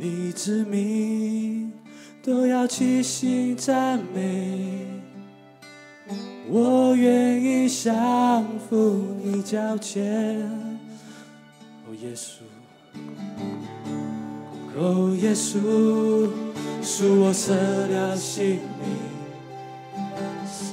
[0.03, 1.71] 你之名
[2.23, 4.87] 都要齐心赞美，
[6.49, 10.41] 我愿意降服你脚前，
[11.87, 12.39] 哦，耶稣。
[14.75, 16.31] 哦，耶稣，
[16.83, 18.97] 是我舍了性命，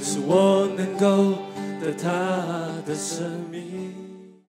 [0.02, 1.34] 使我能够
[1.82, 2.08] 得他
[2.86, 4.07] 的生命。